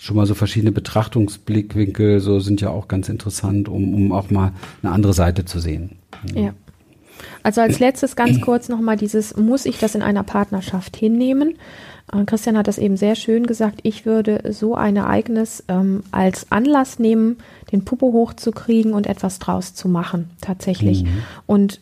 schon 0.00 0.14
mal 0.14 0.26
so 0.26 0.34
verschiedene 0.34 0.70
Betrachtungsblickwinkel 0.70 2.20
so 2.20 2.38
sind 2.38 2.60
ja 2.60 2.70
auch 2.70 2.86
ganz 2.86 3.08
interessant, 3.08 3.68
um, 3.68 3.94
um 3.94 4.12
auch 4.12 4.30
mal 4.30 4.52
eine 4.80 4.92
andere 4.92 5.12
Seite 5.12 5.44
zu 5.44 5.58
sehen. 5.58 5.96
Ja. 6.34 6.54
Also 7.42 7.60
als 7.60 7.78
letztes 7.78 8.16
ganz 8.16 8.40
kurz 8.40 8.68
nochmal 8.68 8.96
dieses, 8.96 9.36
muss 9.36 9.66
ich 9.66 9.78
das 9.78 9.94
in 9.94 10.02
einer 10.02 10.22
Partnerschaft 10.22 10.96
hinnehmen? 10.96 11.54
Christian 12.26 12.56
hat 12.56 12.68
das 12.68 12.78
eben 12.78 12.96
sehr 12.96 13.14
schön 13.16 13.46
gesagt. 13.46 13.80
Ich 13.82 14.06
würde 14.06 14.40
so 14.52 14.74
ein 14.74 14.96
Ereignis 14.96 15.62
ähm, 15.68 16.02
als 16.10 16.50
Anlass 16.50 16.98
nehmen, 16.98 17.36
den 17.70 17.84
Puppe 17.84 18.06
hochzukriegen 18.06 18.94
und 18.94 19.06
etwas 19.06 19.38
draus 19.38 19.74
zu 19.74 19.88
machen, 19.88 20.30
tatsächlich. 20.40 21.04
Mhm. 21.04 21.22
Und 21.46 21.80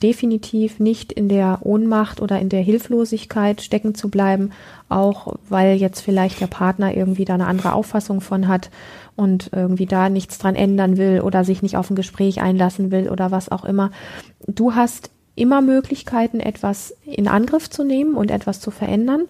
definitiv 0.00 0.80
nicht 0.80 1.12
in 1.12 1.28
der 1.28 1.60
Ohnmacht 1.62 2.20
oder 2.20 2.38
in 2.38 2.48
der 2.48 2.60
Hilflosigkeit 2.60 3.60
stecken 3.60 3.94
zu 3.94 4.08
bleiben, 4.08 4.50
auch 4.88 5.34
weil 5.48 5.76
jetzt 5.76 6.00
vielleicht 6.00 6.40
der 6.40 6.46
Partner 6.46 6.94
irgendwie 6.94 7.24
da 7.24 7.34
eine 7.34 7.46
andere 7.46 7.72
Auffassung 7.72 8.20
von 8.20 8.48
hat 8.48 8.70
und 9.16 9.50
irgendwie 9.52 9.86
da 9.86 10.08
nichts 10.08 10.38
dran 10.38 10.54
ändern 10.54 10.96
will 10.96 11.20
oder 11.20 11.44
sich 11.44 11.62
nicht 11.62 11.76
auf 11.76 11.90
ein 11.90 11.96
Gespräch 11.96 12.40
einlassen 12.40 12.90
will 12.90 13.08
oder 13.08 13.30
was 13.30 13.50
auch 13.50 13.64
immer. 13.64 13.90
Du 14.46 14.74
hast 14.74 15.10
immer 15.34 15.60
Möglichkeiten, 15.60 16.40
etwas 16.40 16.94
in 17.04 17.28
Angriff 17.28 17.70
zu 17.70 17.84
nehmen 17.84 18.14
und 18.14 18.30
etwas 18.30 18.60
zu 18.60 18.70
verändern. 18.70 19.22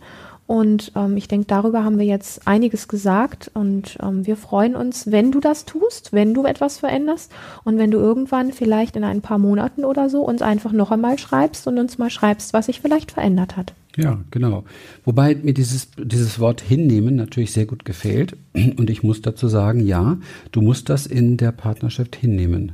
Und 0.48 0.92
ähm, 0.96 1.18
ich 1.18 1.28
denke, 1.28 1.46
darüber 1.46 1.84
haben 1.84 1.98
wir 1.98 2.06
jetzt 2.06 2.48
einiges 2.48 2.88
gesagt. 2.88 3.50
Und 3.52 3.98
ähm, 4.02 4.26
wir 4.26 4.34
freuen 4.34 4.76
uns, 4.76 5.12
wenn 5.12 5.30
du 5.30 5.40
das 5.40 5.66
tust, 5.66 6.14
wenn 6.14 6.32
du 6.32 6.46
etwas 6.46 6.78
veränderst 6.78 7.30
und 7.64 7.76
wenn 7.76 7.90
du 7.90 7.98
irgendwann 7.98 8.52
vielleicht 8.52 8.96
in 8.96 9.04
ein 9.04 9.20
paar 9.20 9.36
Monaten 9.36 9.84
oder 9.84 10.08
so 10.08 10.22
uns 10.22 10.40
einfach 10.40 10.72
noch 10.72 10.90
einmal 10.90 11.18
schreibst 11.18 11.66
und 11.68 11.78
uns 11.78 11.98
mal 11.98 12.08
schreibst, 12.08 12.54
was 12.54 12.64
sich 12.64 12.80
vielleicht 12.80 13.12
verändert 13.12 13.58
hat. 13.58 13.74
Ja, 13.98 14.20
genau. 14.30 14.64
Wobei 15.04 15.34
mir 15.34 15.52
dieses, 15.52 15.90
dieses 15.98 16.40
Wort 16.40 16.62
hinnehmen 16.62 17.14
natürlich 17.14 17.52
sehr 17.52 17.66
gut 17.66 17.84
gefällt. 17.84 18.34
Und 18.54 18.88
ich 18.88 19.02
muss 19.02 19.20
dazu 19.20 19.48
sagen, 19.48 19.84
ja, 19.84 20.16
du 20.50 20.62
musst 20.62 20.88
das 20.88 21.06
in 21.06 21.36
der 21.36 21.52
Partnerschaft 21.52 22.16
hinnehmen. 22.16 22.72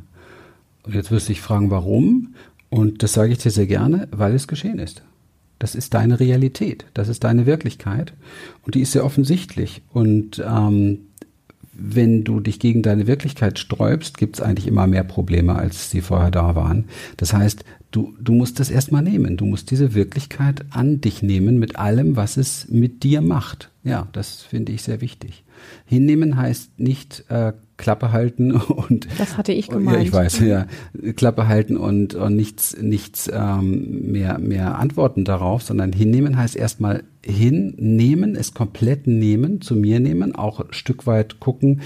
Und 0.85 0.95
jetzt 0.95 1.11
wirst 1.11 1.29
du 1.29 1.33
dich 1.33 1.41
fragen, 1.41 1.73
warum? 1.73 2.35
Und 2.71 3.03
das 3.03 3.15
sage 3.15 3.33
ich 3.33 3.39
dir 3.39 3.51
sehr 3.51 3.67
gerne, 3.67 4.07
weil 4.13 4.33
es 4.33 4.47
geschehen 4.47 4.79
ist. 4.79 5.03
Das 5.59 5.75
ist 5.75 5.95
deine 5.95 6.21
Realität, 6.21 6.85
das 6.95 7.09
ist 7.09 7.25
deine 7.25 7.47
Wirklichkeit 7.47 8.13
und 8.63 8.75
die 8.75 8.81
ist 8.81 8.93
sehr 8.93 9.05
offensichtlich. 9.05 9.83
Und 9.93 10.43
ähm, 10.47 10.99
wenn 11.73 12.25
du 12.25 12.41
dich 12.41 12.61
gegen 12.61 12.83
deine 12.83 13.07
Wirklichkeit 13.07 13.59
sträubst, 13.59 14.17
gibt 14.17 14.37
es 14.37 14.43
eigentlich 14.43 14.67
immer 14.67 14.87
mehr 14.87 15.05
Probleme, 15.05 15.57
als 15.57 15.91
sie 15.91 16.01
vorher 16.01 16.31
da 16.31 16.55
waren. 16.55 16.85
Das 17.17 17.33
heißt, 17.33 17.65
du, 17.91 18.15
du 18.21 18.33
musst 18.33 18.61
das 18.61 18.71
erstmal 18.71 19.03
nehmen. 19.03 19.37
Du 19.37 19.47
musst 19.47 19.71
diese 19.71 19.95
Wirklichkeit 19.95 20.65
an 20.71 21.01
dich 21.01 21.23
nehmen 21.23 21.59
mit 21.59 21.77
allem, 21.77 22.17
was 22.17 22.37
es 22.37 22.69
mit 22.69 23.03
dir 23.03 23.21
macht. 23.21 23.71
Ja, 23.83 24.09
das 24.13 24.43
finde 24.43 24.73
ich 24.73 24.83
sehr 24.83 25.01
wichtig. 25.01 25.45
Hinnehmen 25.87 26.37
heißt 26.37 26.79
nicht 26.79 27.25
äh, 27.29 27.53
Klappe 27.77 28.13
halten 28.13 28.53
und 28.53 29.09
das 29.19 29.37
hatte 29.37 29.53
ich 29.53 29.69
gemeint. 29.69 29.99
Ja, 29.99 30.03
ich 30.03 30.13
weiß, 30.13 30.41
ja, 30.41 30.67
Klappe 31.17 31.49
halten 31.49 31.77
und, 31.77 32.15
und 32.15 32.37
nichts, 32.37 32.77
nichts 32.81 33.31
ähm, 33.33 34.13
mehr, 34.13 34.39
mehr 34.39 34.79
antworten 34.79 35.25
darauf, 35.25 35.63
sondern 35.63 35.93
hinnehmen 35.93 36.37
heißt 36.37 36.57
erstmal 36.57 37.05
hinnehmen, 37.25 38.37
es 38.37 38.55
komplett 38.55 39.07
nehmen, 39.07 39.61
zu 39.61 39.75
mir 39.75 39.99
nehmen, 39.99 40.35
auch 40.35 40.61
ein 40.61 40.73
Stück 40.73 41.07
weit 41.07 41.41
gucken, 41.41 41.81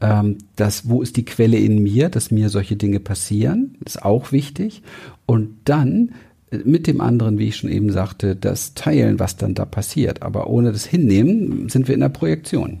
ähm, 0.00 0.38
dass 0.56 0.88
wo 0.88 1.02
ist 1.02 1.16
die 1.16 1.24
Quelle 1.24 1.58
in 1.58 1.82
mir, 1.82 2.08
dass 2.08 2.30
mir 2.30 2.48
solche 2.48 2.76
Dinge 2.76 3.00
passieren, 3.00 3.76
ist 3.84 4.02
auch 4.02 4.32
wichtig 4.32 4.82
und 5.26 5.56
dann 5.64 6.12
äh, 6.50 6.58
mit 6.64 6.86
dem 6.86 7.00
anderen, 7.00 7.38
wie 7.38 7.48
ich 7.48 7.56
schon 7.56 7.70
eben 7.70 7.90
sagte, 7.92 8.36
das 8.36 8.74
teilen, 8.74 9.18
was 9.18 9.36
dann 9.36 9.54
da 9.54 9.64
passiert. 9.64 10.22
Aber 10.22 10.48
ohne 10.48 10.72
das 10.72 10.86
Hinnehmen 10.86 11.68
sind 11.68 11.88
wir 11.88 11.94
in 11.94 12.00
der 12.00 12.08
Projektion 12.08 12.80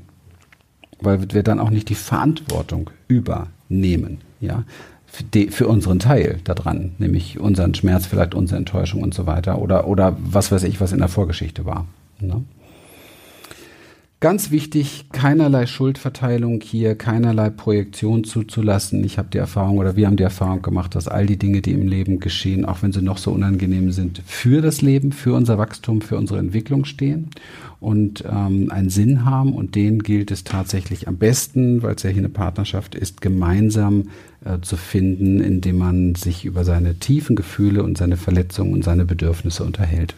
weil 1.04 1.32
wir 1.32 1.42
dann 1.42 1.60
auch 1.60 1.70
nicht 1.70 1.88
die 1.88 1.94
Verantwortung 1.94 2.90
übernehmen, 3.08 4.18
ja, 4.40 4.64
für, 5.50 5.68
unseren 5.68 6.00
Teil 6.00 6.40
daran, 6.44 6.92
nämlich 6.98 7.38
unseren 7.38 7.74
Schmerz, 7.74 8.06
vielleicht 8.06 8.34
unsere 8.34 8.58
Enttäuschung 8.58 9.02
und 9.02 9.14
so 9.14 9.26
weiter 9.26 9.60
oder, 9.60 9.86
oder 9.86 10.16
was 10.18 10.50
weiß 10.50 10.64
ich, 10.64 10.80
was 10.80 10.92
in 10.92 10.98
der 10.98 11.08
Vorgeschichte 11.08 11.64
war. 11.64 11.86
Ne? 12.20 12.42
Ganz 14.24 14.50
wichtig, 14.50 15.04
keinerlei 15.12 15.66
Schuldverteilung 15.66 16.62
hier, 16.62 16.94
keinerlei 16.94 17.50
Projektion 17.50 18.24
zuzulassen. 18.24 19.04
Ich 19.04 19.18
habe 19.18 19.28
die 19.30 19.36
Erfahrung 19.36 19.76
oder 19.76 19.96
wir 19.96 20.06
haben 20.06 20.16
die 20.16 20.22
Erfahrung 20.22 20.62
gemacht, 20.62 20.94
dass 20.94 21.08
all 21.08 21.26
die 21.26 21.36
Dinge, 21.36 21.60
die 21.60 21.72
im 21.72 21.86
Leben 21.86 22.20
geschehen, 22.20 22.64
auch 22.64 22.80
wenn 22.80 22.90
sie 22.90 23.02
noch 23.02 23.18
so 23.18 23.32
unangenehm 23.32 23.92
sind, 23.92 24.22
für 24.24 24.62
das 24.62 24.80
Leben, 24.80 25.12
für 25.12 25.34
unser 25.34 25.58
Wachstum, 25.58 26.00
für 26.00 26.16
unsere 26.16 26.38
Entwicklung 26.38 26.86
stehen 26.86 27.28
und 27.80 28.24
ähm, 28.26 28.70
einen 28.70 28.88
Sinn 28.88 29.26
haben. 29.26 29.52
Und 29.52 29.74
den 29.74 29.98
gilt 29.98 30.30
es 30.30 30.42
tatsächlich 30.42 31.06
am 31.06 31.18
besten, 31.18 31.82
weil 31.82 31.94
es 31.94 32.02
ja 32.02 32.08
hier 32.08 32.20
eine 32.20 32.30
Partnerschaft 32.30 32.94
ist, 32.94 33.20
gemeinsam 33.20 34.04
äh, 34.42 34.58
zu 34.62 34.78
finden, 34.78 35.42
indem 35.42 35.76
man 35.76 36.14
sich 36.14 36.46
über 36.46 36.64
seine 36.64 36.94
tiefen 36.94 37.36
Gefühle 37.36 37.82
und 37.82 37.98
seine 37.98 38.16
Verletzungen 38.16 38.72
und 38.72 38.84
seine 38.84 39.04
Bedürfnisse 39.04 39.64
unterhält. 39.64 40.14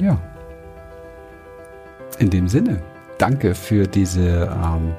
Ja. 0.00 0.20
In 2.18 2.30
dem 2.30 2.48
Sinne, 2.48 2.80
danke 3.18 3.54
für 3.54 3.86
diese 3.86 4.48
ähm, 4.52 4.94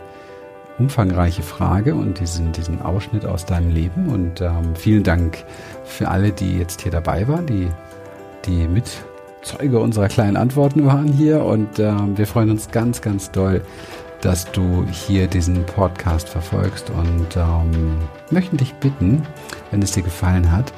umfangreiche 0.77 1.43
Frage 1.43 1.95
und 1.95 2.19
diesen, 2.19 2.51
diesen 2.51 2.81
Ausschnitt 2.81 3.25
aus 3.25 3.45
deinem 3.45 3.71
Leben. 3.71 4.09
Und 4.09 4.41
ähm, 4.41 4.75
vielen 4.75 5.03
Dank 5.03 5.43
für 5.85 6.09
alle, 6.09 6.31
die 6.31 6.57
jetzt 6.57 6.81
hier 6.81 6.91
dabei 6.91 7.27
waren, 7.27 7.45
die, 7.45 7.69
die 8.45 8.67
Mitzeuge 8.67 9.79
unserer 9.79 10.09
kleinen 10.09 10.35
Antworten 10.35 10.85
waren 10.85 11.07
hier. 11.07 11.43
Und 11.45 11.79
ähm, 11.79 12.17
wir 12.17 12.27
freuen 12.27 12.49
uns 12.49 12.69
ganz, 12.71 13.01
ganz 13.01 13.31
doll, 13.31 13.61
dass 14.21 14.51
du 14.51 14.85
hier 14.91 15.27
diesen 15.27 15.65
Podcast 15.65 16.27
verfolgst 16.27 16.89
und 16.89 17.37
ähm, 17.37 17.97
möchten 18.31 18.57
dich 18.57 18.73
bitten, 18.75 19.21
wenn 19.71 19.81
es 19.81 19.91
dir 19.91 20.03
gefallen 20.03 20.51
hat, 20.51 20.73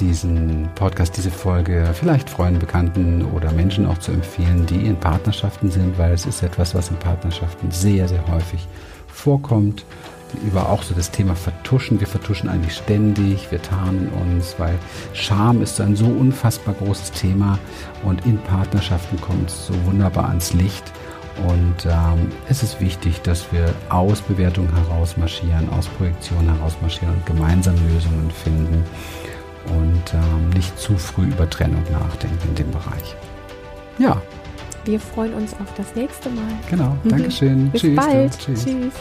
diesen 0.00 0.68
Podcast, 0.74 1.16
diese 1.16 1.30
Folge 1.30 1.90
vielleicht 1.94 2.28
Freunden, 2.30 2.58
Bekannten 2.58 3.24
oder 3.34 3.52
Menschen 3.52 3.86
auch 3.86 3.98
zu 3.98 4.12
empfehlen, 4.12 4.66
die 4.66 4.86
in 4.86 4.96
Partnerschaften 4.96 5.70
sind, 5.70 5.98
weil 5.98 6.12
es 6.12 6.26
ist 6.26 6.42
etwas, 6.42 6.74
was 6.74 6.88
in 6.88 6.96
Partnerschaften 6.96 7.70
sehr, 7.70 8.08
sehr 8.08 8.26
häufig 8.28 8.66
vorkommt. 9.08 9.84
Über 10.46 10.70
auch 10.70 10.82
so 10.82 10.94
das 10.94 11.10
Thema 11.10 11.36
Vertuschen. 11.36 12.00
Wir 12.00 12.06
vertuschen 12.06 12.48
eigentlich 12.48 12.74
ständig, 12.74 13.50
wir 13.50 13.60
tarnen 13.60 14.08
uns, 14.08 14.54
weil 14.58 14.78
Scham 15.12 15.60
ist 15.60 15.78
ein 15.78 15.94
so 15.94 16.06
unfassbar 16.06 16.74
großes 16.74 17.12
Thema 17.12 17.58
und 18.02 18.24
in 18.24 18.38
Partnerschaften 18.38 19.20
kommt 19.20 19.50
es 19.50 19.66
so 19.66 19.74
wunderbar 19.84 20.28
ans 20.28 20.54
Licht. 20.54 20.90
Und 21.48 21.86
ähm, 21.86 22.30
es 22.48 22.62
ist 22.62 22.80
wichtig, 22.80 23.20
dass 23.22 23.52
wir 23.52 23.74
aus 23.88 24.20
Bewertung 24.20 24.68
herausmarschieren, 24.74 25.68
aus 25.70 25.86
Projektion 25.86 26.44
herausmarschieren 26.44 27.14
und 27.14 27.26
gemeinsam 27.26 27.74
Lösungen 27.88 28.30
finden 28.30 28.84
und 29.66 30.14
ähm, 30.14 30.50
nicht 30.50 30.78
zu 30.78 30.96
früh 30.96 31.26
über 31.26 31.48
Trennung 31.48 31.82
nachdenken 31.90 32.48
in 32.48 32.54
dem 32.54 32.70
Bereich. 32.70 33.16
Ja. 33.98 34.20
Wir 34.84 34.98
freuen 34.98 35.34
uns 35.34 35.52
auf 35.54 35.72
das 35.76 35.94
nächste 35.94 36.28
Mal. 36.30 36.42
Genau, 36.68 36.96
Dankeschön. 37.04 37.70
Bis 37.70 37.82
Tschüss. 37.82 37.96
bald. 37.96 38.38
Tschüss. 38.38 38.64
Tschüss. 38.64 38.94